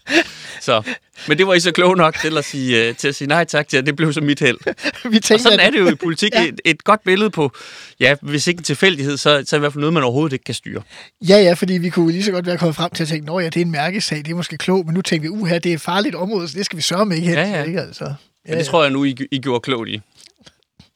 [0.62, 0.82] så,
[1.28, 3.46] men det var I så klog nok til at sige, uh, til at sige nej
[3.46, 4.58] tak til, at det blev så mit held.
[5.12, 6.34] Vi tænkte, og sådan er det jo i politik.
[6.34, 6.42] Ja.
[6.44, 6.48] ja.
[6.48, 7.52] et, et godt billede på,
[8.00, 10.46] ja, hvis ikke en tilfældighed, så, så er i hvert fald noget, man overhovedet ikke
[10.46, 10.82] kan styre.
[11.30, 13.44] Ja, ja, fordi vi kunne lige så godt være kommet frem til at tænke, at
[13.44, 15.70] ja, det er en mærkesag, det er måske klogt, men nu tænker vi, uha, det
[15.70, 17.64] er et farligt område, så det skal vi sørge med ikke hen Ja, ja.
[17.64, 18.14] ikke altså?
[18.48, 20.02] Men det tror jeg nu, I, I gjorde klogt i.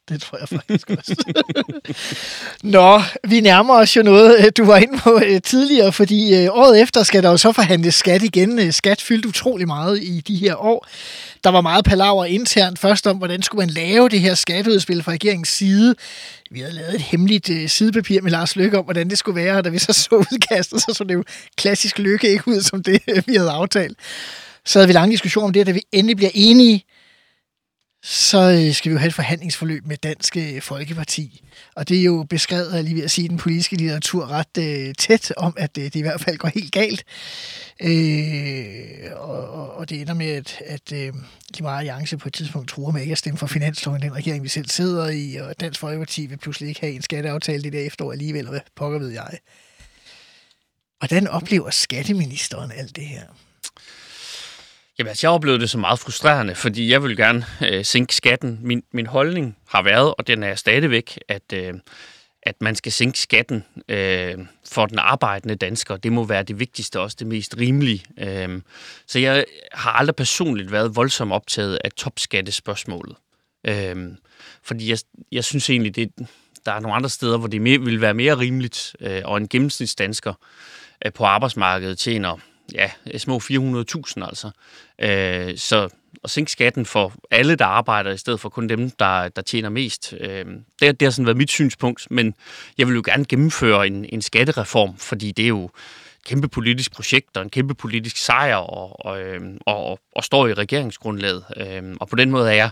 [0.10, 1.16] Det tror jeg faktisk også.
[2.64, 6.49] Nå, vi nærmer os jo noget, øh, du var inde på øh, tidligere, fordi øh,
[6.51, 8.72] året efter skal der jo så forhandles skat igen.
[8.72, 10.88] Skat fyldte utrolig meget i de her år.
[11.43, 15.12] Der var meget palaver internt først om, hvordan skulle man lave det her skatteudspil fra
[15.12, 15.95] regeringens side.
[16.51, 19.64] Vi havde lavet et hemmeligt sidepapir med Lars Lykke om, hvordan det skulle være, og
[19.64, 21.24] da vi så så udkastet, så så det jo
[21.55, 23.97] klassisk Lykke ikke ud som det, vi havde aftalt.
[24.66, 26.86] Så havde vi lange diskussioner om det, og da vi endelig bliver enige,
[28.03, 31.43] så øh, skal vi jo have et forhandlingsforløb med Dansk øh, Folkeparti.
[31.75, 35.33] Og det er jo beskrevet, lige ved at sige, den politiske litteratur ret øh, tæt
[35.37, 37.03] om, at øh, det i hvert fald går helt galt.
[37.81, 41.13] Øh, og, og- det ender med, at, at øh,
[41.57, 44.49] Liberale Alliance på et tidspunkt tror med ikke at stemme for finansloven, den regering, vi
[44.49, 48.11] selv sidder i, og Dansk Folkeparti vil pludselig ikke have en skatteaftale det der efterår
[48.11, 49.37] alligevel, eller hvad pokker ved jeg.
[50.99, 53.23] Hvordan oplever skatteministeren alt det her?
[54.99, 58.59] Jamen, altså, jeg oplevede det som meget frustrerende, fordi jeg vil gerne øh, sænke skatten.
[58.61, 61.73] Min, min holdning har været, og den er stadigvæk, at, øh,
[62.43, 64.37] at man skal sænke skatten øh,
[64.69, 65.97] for den arbejdende dansker.
[65.97, 68.03] Det må være det vigtigste og også det mest rimelige.
[68.19, 68.61] Øh,
[69.07, 73.15] så jeg har aldrig personligt været voldsomt optaget af topskattespørgsmålet.
[73.67, 73.95] Øh,
[74.63, 74.97] fordi jeg,
[75.31, 76.11] jeg synes egentlig, det,
[76.65, 79.47] der er nogle andre steder, hvor det mere, vil være mere rimeligt, øh, og en
[79.47, 80.33] gennemsnitsdansker
[81.05, 82.37] øh, på arbejdsmarkedet tjener
[82.74, 84.51] ja, små 400.000 altså.
[84.99, 85.89] Øh, så
[86.24, 89.70] at sænke skatten for alle, der arbejder, i stedet for kun dem, der, der tjener
[89.70, 90.13] mest.
[90.20, 90.45] Øh,
[90.82, 92.34] det, det har sådan været mit synspunkt, men
[92.78, 95.72] jeg vil jo gerne gennemføre en, en skattereform, fordi det er jo et
[96.26, 100.53] kæmpe politisk projekt og en kæmpe politisk sejr, og, og, øh, og, og står i
[100.53, 101.43] regeringsgrundlaget.
[101.57, 102.70] Øh, og på den måde er jeg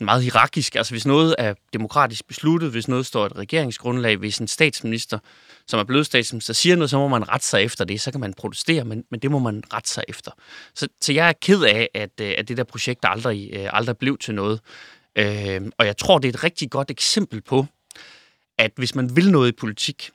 [0.00, 0.76] meget hierarkisk.
[0.76, 5.18] Altså hvis noget er demokratisk besluttet, hvis noget står i et regeringsgrundlag, hvis en statsminister,
[5.66, 8.00] som er blevet statsminister, siger noget, så må man rette sig efter det.
[8.00, 10.30] Så kan man protestere, men, men det må man rette sig efter.
[10.74, 13.96] Så, så jeg er ked af, at, øh, at det der projekt aldrig, øh, aldrig
[13.96, 14.60] blev til noget.
[15.16, 17.66] Øh, og jeg tror, det er et rigtig godt eksempel på,
[18.58, 20.10] at hvis man vil noget i politik,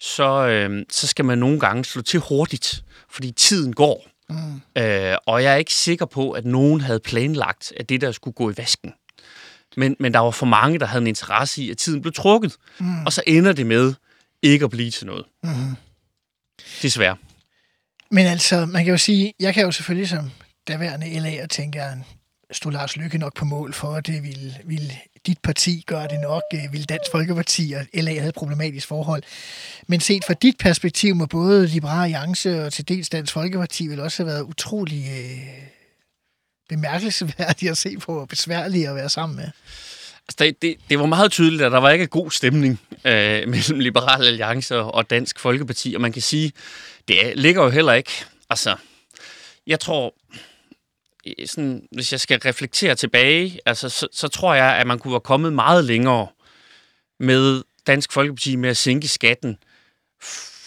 [0.00, 4.06] så, øh, så skal man nogle gange slå til hurtigt, fordi tiden går.
[4.28, 4.82] Mm.
[4.82, 8.34] Øh, og jeg er ikke sikker på, at nogen havde planlagt, at det der skulle
[8.34, 8.94] gå i vasken.
[9.76, 12.56] Men, men der var for mange, der havde en interesse i, at tiden blev trukket.
[12.78, 13.06] Mm.
[13.06, 13.94] Og så ender det med
[14.42, 15.24] ikke at blive til noget.
[15.42, 15.50] Mm.
[16.82, 17.16] Desværre.
[18.10, 20.30] Men altså, man kan jo sige, jeg kan jo selvfølgelig som
[20.68, 21.98] daværende LA'er tænke, at
[22.50, 24.92] stod Lars Lykke nok på mål for, at det ville, ville
[25.26, 29.22] dit parti gøre det nok, øh, ville Dansk Folkeparti og LA havde et problematisk forhold.
[29.86, 34.00] Men set fra dit perspektiv må både Liberale Alliance og til dels Dansk Folkeparti vil
[34.00, 35.75] også have været utrolig øh,
[36.68, 39.50] bemærkelsesværdigt at se på og besværligt at være sammen med.
[40.28, 43.80] Altså, det, det, det var meget tydeligt, at der var ikke god stemning øh, mellem
[43.80, 46.52] Liberale Alliance og Dansk Folkeparti, og man kan sige,
[47.08, 48.12] det ligger jo heller ikke,
[48.50, 48.76] altså,
[49.66, 50.14] jeg tror,
[51.46, 55.20] sådan, hvis jeg skal reflektere tilbage, altså, så, så tror jeg, at man kunne have
[55.20, 56.26] kommet meget længere
[57.20, 59.58] med Dansk Folkeparti med at sænke skatten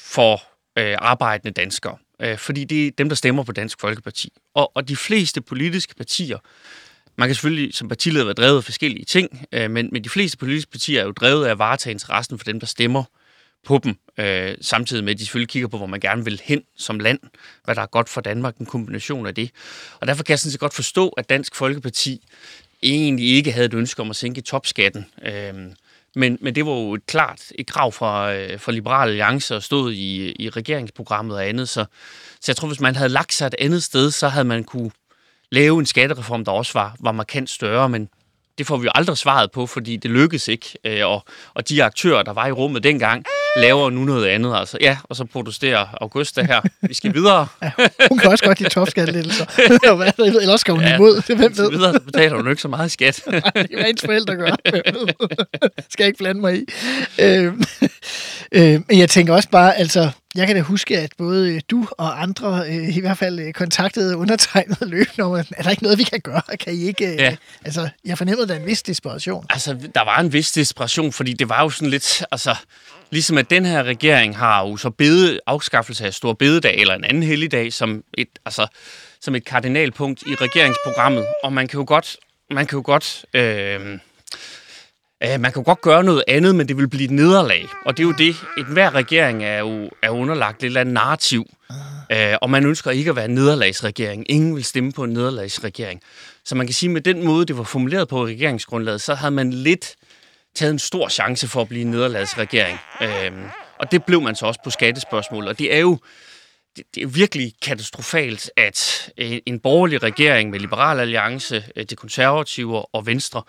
[0.04, 0.44] for
[0.78, 1.98] øh, arbejdende danskere.
[2.22, 4.34] Øh, fordi det er dem, der stemmer på Dansk Folkeparti.
[4.54, 6.38] Og, og de fleste politiske partier,
[7.16, 10.38] man kan selvfølgelig som partileder være drevet af forskellige ting, øh, men, men de fleste
[10.38, 13.04] politiske partier er jo drevet af at varetage interessen for dem, der stemmer
[13.66, 16.62] på dem, øh, samtidig med, at de selvfølgelig kigger på, hvor man gerne vil hen
[16.78, 17.20] som land,
[17.64, 19.52] hvad der er godt for Danmark, en kombination af det.
[20.00, 22.26] Og derfor kan jeg sådan set godt forstå, at Dansk Folkeparti
[22.84, 25.06] egentlig ikke havde et ønske om at sænke topskatten.
[25.26, 25.54] Øh,
[26.20, 29.64] men, men det var jo et klart et krav fra, øh, fra Liberale Alliance og
[29.64, 31.70] stod i, i regeringsprogrammet og andet.
[31.70, 31.86] Så,
[32.42, 34.92] så jeg tror, hvis man havde lagt sig et andet sted, så havde man kunne
[35.52, 37.90] lave en skattereform, der også var, var markant større.
[37.90, 38.10] Men
[38.60, 40.78] det får vi jo aldrig svaret på, fordi det lykkedes ikke.
[40.86, 43.26] Øh, og, og de aktører, der var i rummet dengang,
[43.58, 44.56] laver nu noget andet.
[44.56, 46.62] Altså, ja, og så protesterer Augusta her.
[46.82, 47.48] Vi skal videre.
[47.64, 47.72] ja,
[48.10, 49.46] hun kan også godt lide topskattelettelser.
[50.42, 51.16] Eller også skal hun ja, imod.
[51.16, 51.72] Det, hvem ved.
[51.72, 53.24] videre, betaler hun ikke så meget skat.
[53.28, 54.56] Nej, det er ens forældre gør.
[55.90, 56.66] skal jeg ikke blande mig i.
[57.20, 57.54] Øh,
[58.52, 62.22] øh, men jeg tænker også bare, altså, jeg kan da huske, at både du og
[62.22, 66.04] andre øh, i hvert fald øh, kontaktede undertegnet løbende om, er der ikke noget, vi
[66.04, 66.42] kan gøre?
[66.60, 67.08] Kan I ikke?
[67.08, 67.36] Øh, ja.
[67.66, 69.46] Altså, jeg fornemmede da en vis desperation.
[69.50, 72.56] Altså, der var en vis desperation, fordi det var jo sådan lidt, altså,
[73.12, 77.04] ligesom at den her regering har jo så bede, afskaffelse af stor bededag eller en
[77.04, 78.68] anden helligdag som et, altså,
[79.22, 82.18] som et kardinalpunkt i regeringsprogrammet, og man kan jo godt,
[82.52, 84.00] man kan jo godt øh,
[85.26, 87.66] Uh, man kan godt gøre noget andet, men det vil blive et nederlag.
[87.86, 88.36] Og det er jo det.
[88.58, 91.46] Et hver regering er jo er underlagt et eller andet narrativ.
[92.14, 94.32] Uh, og man ønsker ikke at være en nederlagsregering.
[94.32, 96.02] Ingen vil stemme på en nederlagsregering.
[96.46, 99.32] Så man kan sige, at med den måde, det var formuleret på regeringsgrundlaget, så havde
[99.32, 99.96] man lidt
[100.56, 102.80] taget en stor chance for at blive en nederlagsregering.
[103.02, 103.38] Uh,
[103.80, 105.48] og det blev man så også på skattespørgsmål.
[105.48, 106.00] Og det er jo
[106.76, 113.06] det, det er virkelig katastrofalt, at en borgerlig regering med Liberal Alliance, de konservative og
[113.06, 113.44] Venstre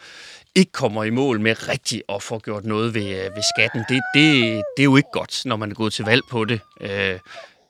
[0.54, 3.84] ikke kommer i mål med rigtigt at få gjort noget ved, øh, ved skatten.
[3.88, 4.42] Det, det,
[4.76, 7.18] det er jo ikke godt, når man er gået til valg på det øh,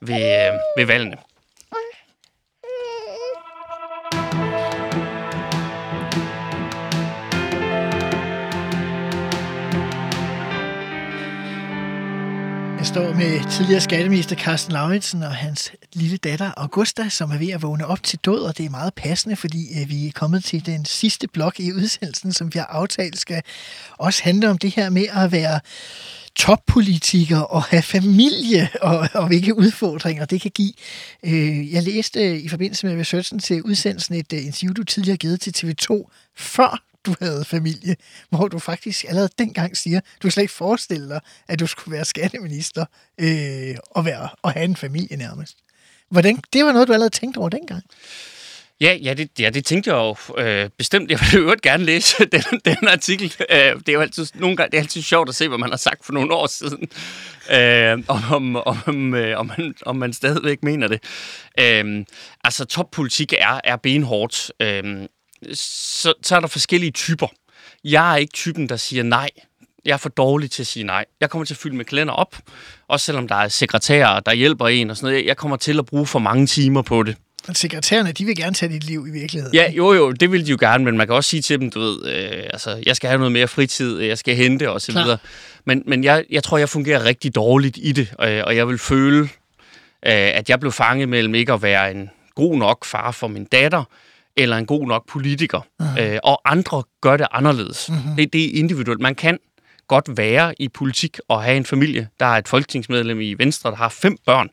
[0.01, 1.17] ved, øh, ved valgene.
[12.81, 17.49] Jeg står med tidligere skatteminister Carsten Lauritsen og hans lille datter Augusta, som er ved
[17.49, 20.43] at vågne op til død, og det er meget passende, fordi øh, vi er kommet
[20.43, 23.41] til den sidste blok i udsendelsen, som vi har aftalt skal
[23.97, 25.59] også handle om det her med at være
[26.35, 30.73] toppolitiker og have familie, og, og hvilke udfordringer det kan give.
[31.23, 35.41] Øh, jeg læste øh, i forbindelse med researchen til udsendelsen et interview, du tidligere givet
[35.41, 37.95] til TV2, før du havde familie,
[38.29, 41.95] hvor du faktisk allerede dengang siger, du kan slet ikke forestille dig, at du skulle
[41.95, 42.85] være skatteminister
[43.17, 45.57] øh, og, være, og have en familie nærmest.
[46.09, 47.83] Hvordan, det var noget, du allerede tænkte over dengang.
[48.81, 51.11] Ja, ja, det, ja, det tænkte jeg jo øh, bestemt.
[51.11, 53.33] Jeg ville øvrigt gerne læse den, den artikel.
[53.49, 55.69] Øh, det er jo altid, nogle gange, det er altid sjovt at se, hvad man
[55.69, 56.89] har sagt for nogle år siden,
[57.51, 61.03] øh, om, om, om, øh, om, man, om man stadigvæk mener det.
[61.59, 62.05] Øh,
[62.43, 64.51] altså, toppolitik er, er benhårdt.
[64.59, 65.07] Øh,
[65.53, 67.27] så, så er der forskellige typer.
[67.83, 69.29] Jeg er ikke typen, der siger nej.
[69.85, 71.05] Jeg er for dårlig til at sige nej.
[71.21, 72.35] Jeg kommer til at fylde med kalender op,
[72.87, 75.25] også selvom der er sekretærer, der hjælper en og sådan noget.
[75.25, 77.15] Jeg kommer til at bruge for mange timer på det.
[77.47, 79.55] Men sekretærerne, de vil gerne tage dit liv i virkeligheden.
[79.55, 81.71] Ja, jo jo, det vil de jo gerne, men man kan også sige til dem,
[81.71, 84.91] du ved, øh, altså, jeg skal have noget mere fritid, jeg skal hente og så
[84.91, 85.17] videre.
[85.65, 88.77] Men, men jeg, jeg tror, jeg fungerer rigtig dårligt i det, og, og jeg vil
[88.77, 89.29] føle, øh,
[90.03, 93.83] at jeg blev fanget mellem ikke at være en god nok far for min datter,
[94.37, 95.59] eller en god nok politiker.
[95.81, 96.01] Uh-huh.
[96.01, 97.89] Øh, og andre gør det anderledes.
[97.89, 98.15] Uh-huh.
[98.17, 99.01] Det, det er individuelt.
[99.01, 99.37] Man kan
[99.87, 102.07] godt være i politik og have en familie.
[102.19, 104.49] Der er et folketingsmedlem i Venstre, der har fem børn.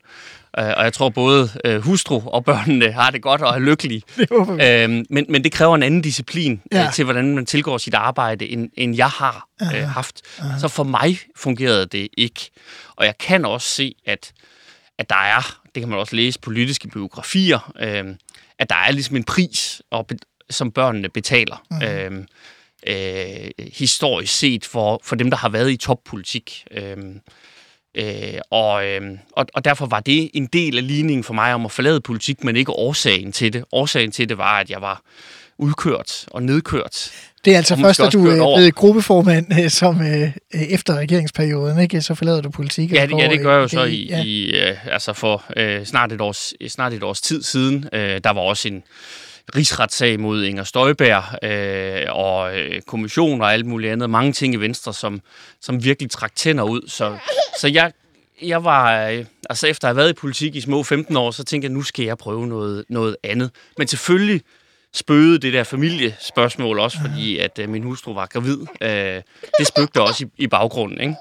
[0.59, 4.01] Øh, og jeg tror både øh, hustru og børnene har det godt og er lykkelige.
[4.61, 6.85] Øh, men, men det kræver en anden disciplin ja.
[6.85, 10.21] øh, til, hvordan man tilgår sit arbejde, end, end jeg har øh, haft.
[10.25, 10.59] Uh-huh.
[10.59, 12.49] Så for mig fungerede det ikke.
[12.95, 14.31] Og jeg kan også se, at,
[14.97, 18.15] at der er, det kan man også læse, politiske biografier, øh,
[18.59, 20.07] at der er ligesom en pris, og,
[20.49, 21.63] som børnene betaler.
[21.71, 21.81] Mm.
[21.81, 22.25] Øh,
[22.87, 26.67] øh, historisk set for, for dem, der har været i toppolitik.
[26.71, 26.97] Øh,
[27.95, 29.01] øh, og, øh,
[29.31, 32.43] og, og derfor var det en del af ligningen for mig om at forlade politik,
[32.43, 33.65] men ikke årsagen til det.
[33.71, 35.01] Årsagen til det var, at jeg var
[35.59, 37.11] udkørt og nedkørt.
[37.45, 42.01] Det er altså først, at du er blevet gruppeformand øh, som øh, efter regeringsperioden, ikke?
[42.01, 42.93] Så forlader du politik.
[42.93, 44.23] Ja, det, ja, det gør jeg jo så i, ja.
[44.23, 47.89] i øh, altså for øh, snart, et års, snart et års tid siden.
[47.93, 48.83] Øh, der var også en
[49.55, 54.09] rigsretssag mod Inger Støjberg øh, og øh, kommission og alt muligt andet.
[54.09, 55.21] Mange ting i Venstre, som,
[55.61, 56.81] som virkelig trak tænder ud.
[56.87, 57.17] Så,
[57.59, 57.91] så jeg,
[58.41, 61.43] jeg var, øh, altså efter at have været i politik i små 15 år, så
[61.43, 63.51] tænkte jeg, nu skal jeg prøve noget, noget andet.
[63.77, 64.41] Men selvfølgelig
[64.93, 68.57] spøgede det der familiespørgsmål også, fordi at øh, min hustru var gravid.
[68.81, 69.21] Øh,
[69.59, 71.15] det spøgte også i, i baggrunden, ikke?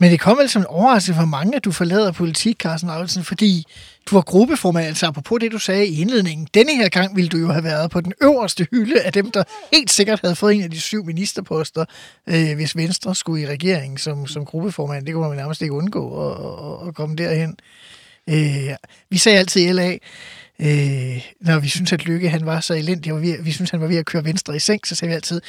[0.00, 3.24] Men det kom vel som en overraskelse for mange, at du forlader politik, Carsten Lauritsen,
[3.24, 3.64] fordi
[4.10, 6.48] du var gruppeformand, altså apropos det, du sagde i indledningen.
[6.54, 9.42] Denne her gang ville du jo have været på den øverste hylde af dem, der
[9.72, 11.84] helt sikkert havde fået en af de syv ministerposter,
[12.26, 15.06] øh, hvis Venstre skulle i regeringen som, som gruppeformand.
[15.06, 16.36] Det kunne man nærmest ikke undgå at,
[16.82, 17.56] at, at komme derhen.
[18.28, 18.76] Øh,
[19.10, 19.96] vi sagde altid i LA,
[20.62, 23.80] øh, når vi synes at Lykke han var så elendig, og vi, vi synes han
[23.80, 25.40] var ved at køre Venstre i seng, så sagde vi altid,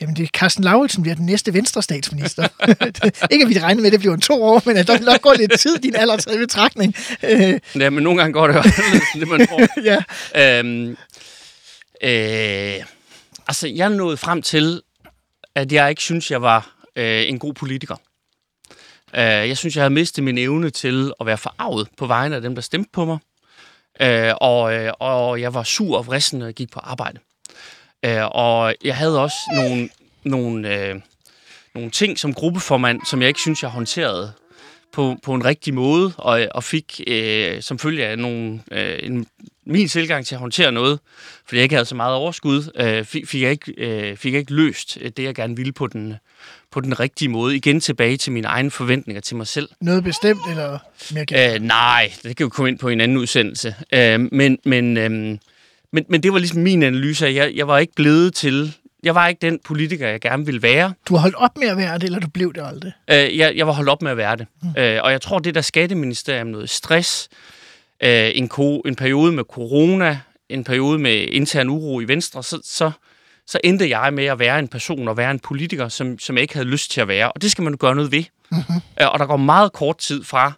[0.00, 2.48] jamen det er Carsten Lauritsen bliver den næste Venstre statsminister.
[3.32, 5.20] ikke at vi regnede med, at det bliver en to år, men at der nok
[5.20, 6.94] går lidt tid, din alder taget i betragtning.
[7.22, 8.62] Øh, Ja, men nogle gange går det jo
[9.20, 9.60] det, man tror.
[9.90, 10.58] ja.
[10.58, 10.90] Øhm,
[12.02, 12.84] øh,
[13.48, 14.82] altså, jeg nåede frem til,
[15.54, 17.96] at jeg ikke synes, jeg var øh, en god politiker.
[19.14, 22.42] Øh, jeg synes, jeg havde mistet min evne til at være forarvet på vegne af
[22.42, 23.18] dem, der stemte på mig.
[24.00, 27.18] Øh, og, øh, og jeg var sur og vrissen, når jeg gik på arbejde.
[28.04, 29.88] Øh, og jeg havde også nogle,
[30.24, 31.00] nogle, øh,
[31.74, 34.32] nogle ting som gruppeformand, som jeg ikke synes, jeg håndterede
[34.92, 39.26] på, på en rigtig måde, og, og fik øh, som følge af nogle, øh, en,
[39.66, 41.00] min tilgang til at håndtere noget,
[41.46, 44.40] fordi jeg ikke havde så meget overskud, øh, fik, fik, jeg ikke, øh, fik jeg
[44.40, 46.14] ikke løst øh, det, jeg gerne ville på den,
[46.74, 47.56] på den rigtige måde.
[47.56, 49.68] Igen tilbage til mine egne forventninger til mig selv.
[49.80, 50.78] Noget bestemt, eller
[51.14, 51.54] mere generelt?
[51.54, 53.74] Øh, nej, det kan vi komme ind på en anden udsendelse.
[53.92, 57.92] Øh, men, men, øh, men, men det var ligesom min analyse, jeg, jeg var ikke
[57.96, 58.74] blevet til...
[59.02, 60.92] Jeg var ikke den politiker, jeg gerne ville være.
[61.08, 62.92] Du har holdt op med at være det, eller du blev det aldrig?
[63.10, 64.46] Øh, jeg, jeg var holdt op med at være det.
[64.62, 64.68] Mm.
[64.78, 67.28] Øh, og jeg tror, det der skatteministerium, noget stress,
[68.02, 70.18] øh, en, ko, en periode med corona,
[70.48, 72.90] en periode med intern uro i Venstre, så, så,
[73.46, 76.42] så endte jeg med at være en person og være en politiker, som, som jeg
[76.42, 77.32] ikke havde lyst til at være.
[77.32, 78.24] Og det skal man jo gøre noget ved.
[78.50, 78.80] Mm-hmm.
[78.96, 80.52] Og der går meget kort tid fra,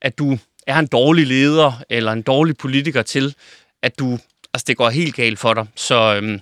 [0.00, 3.34] at du er en dårlig leder eller en dårlig politiker til,
[3.82, 4.18] at du,
[4.54, 5.66] altså det går helt galt for dig.
[5.76, 6.40] Så, øhm,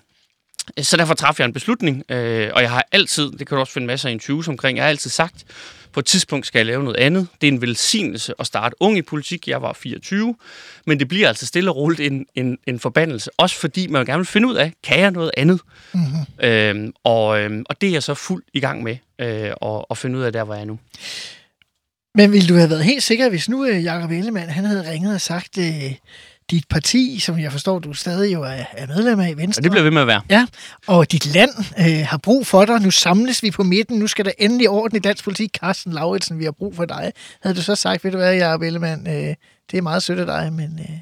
[0.81, 3.73] så derfor træffede jeg en beslutning, øh, og jeg har altid, det kan du også
[3.73, 5.45] finde masser af interviews omkring, jeg har altid sagt,
[5.93, 7.29] på et tidspunkt skal jeg lave noget andet.
[7.41, 9.49] Det er en velsignelse at starte ung i politik.
[9.49, 10.35] Jeg var 24,
[10.87, 13.31] men det bliver altså stille og roligt en, en, en forbandelse.
[13.37, 15.61] Også fordi man gerne vil finde ud af, kan jeg noget andet?
[15.95, 16.47] Mm-hmm.
[16.49, 19.99] Øhm, og, øhm, og det er jeg så fuld i gang med øh, at, at
[19.99, 20.79] finde ud af der, hvor jeg er nu.
[22.15, 25.15] Men ville du have været helt sikker, hvis nu øh, Jacob Ellemann, han havde ringet
[25.15, 25.95] og sagt, øh,
[26.53, 29.61] dit parti, som jeg forstår, du stadig jo er, er medlem af i Venstre.
[29.61, 30.21] Og det bliver ved med at være.
[30.31, 30.47] Ja,
[30.87, 32.81] og dit land øh, har brug for dig.
[32.81, 33.99] Nu samles vi på midten.
[33.99, 35.51] Nu skal der endelig orden i dansk politik.
[35.55, 37.13] Carsten Lauritsen, vi har brug for dig.
[37.43, 39.35] Havde du så sagt, ved du hvad, Jacob Ellemann, øh,
[39.71, 40.81] det er meget sødt af dig, men...
[40.81, 40.97] Øh...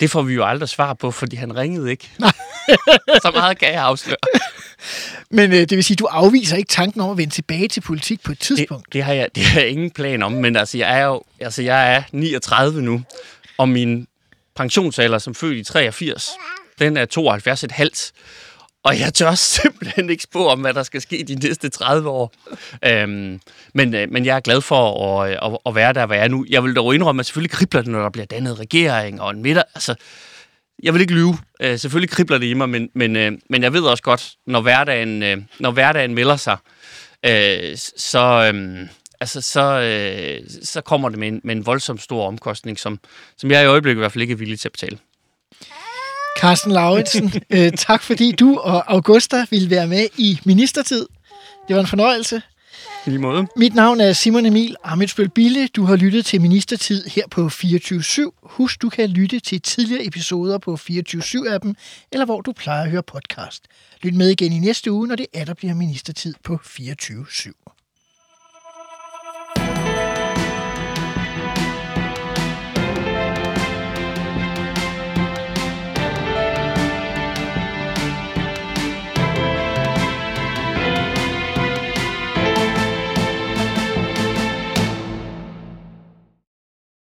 [0.00, 2.10] Det får vi jo aldrig svar på, fordi han ringede ikke.
[3.24, 4.16] så meget kan jeg afsløre.
[5.30, 8.22] Men øh, det vil sige, du afviser ikke tanken om at vende tilbage til politik
[8.22, 8.86] på et tidspunkt?
[8.86, 11.22] Det, det, har, jeg, det har jeg ingen plan om, men altså, jeg er jo
[11.40, 13.02] altså, jeg er 39 nu,
[13.58, 14.06] og min
[14.56, 16.30] pensionsalder som født i 83,
[16.78, 18.12] den er 72,5.
[18.84, 22.32] Og jeg tør simpelthen ikke spå om, hvad der skal ske de næste 30 år.
[22.84, 23.40] Øhm,
[23.74, 26.24] men, øh, men jeg er glad for at, øh, at, at være der, hvor jeg
[26.24, 26.46] er nu.
[26.50, 29.42] Jeg vil dog indrømme, at selvfølgelig kribler det, når der bliver dannet regering og en
[29.42, 29.64] middag.
[29.74, 29.94] Altså,
[30.82, 31.38] jeg vil ikke lyve.
[31.60, 34.60] Øh, selvfølgelig kribler det i mig, men, men, øh, men jeg ved også godt, når
[34.60, 36.56] hverdagen, øh, når hverdagen melder sig,
[37.26, 38.52] øh, så...
[38.54, 38.86] Øh,
[39.22, 42.98] altså, så, øh, så kommer det med en, med en voldsom stor omkostning, som,
[43.36, 44.98] som jeg i øjeblikket i hvert fald ikke er villig til at betale.
[46.38, 51.06] Carsten Lauritsen, øh, tak fordi du og Augusta ville være med i Ministertid.
[51.68, 52.42] Det var en fornøjelse.
[53.06, 53.46] I lige måde.
[53.56, 55.68] Mit navn er Simon Emil Amitsbøl Bille.
[55.68, 58.30] Du har lyttet til Ministertid her på 24.7.
[58.42, 61.72] Husk, du kan lytte til tidligere episoder på 24.7-appen,
[62.12, 63.64] eller hvor du plejer at høre podcast.
[64.02, 67.71] Lyt med igen i næste uge, når det er, der bliver Ministertid på 24.7.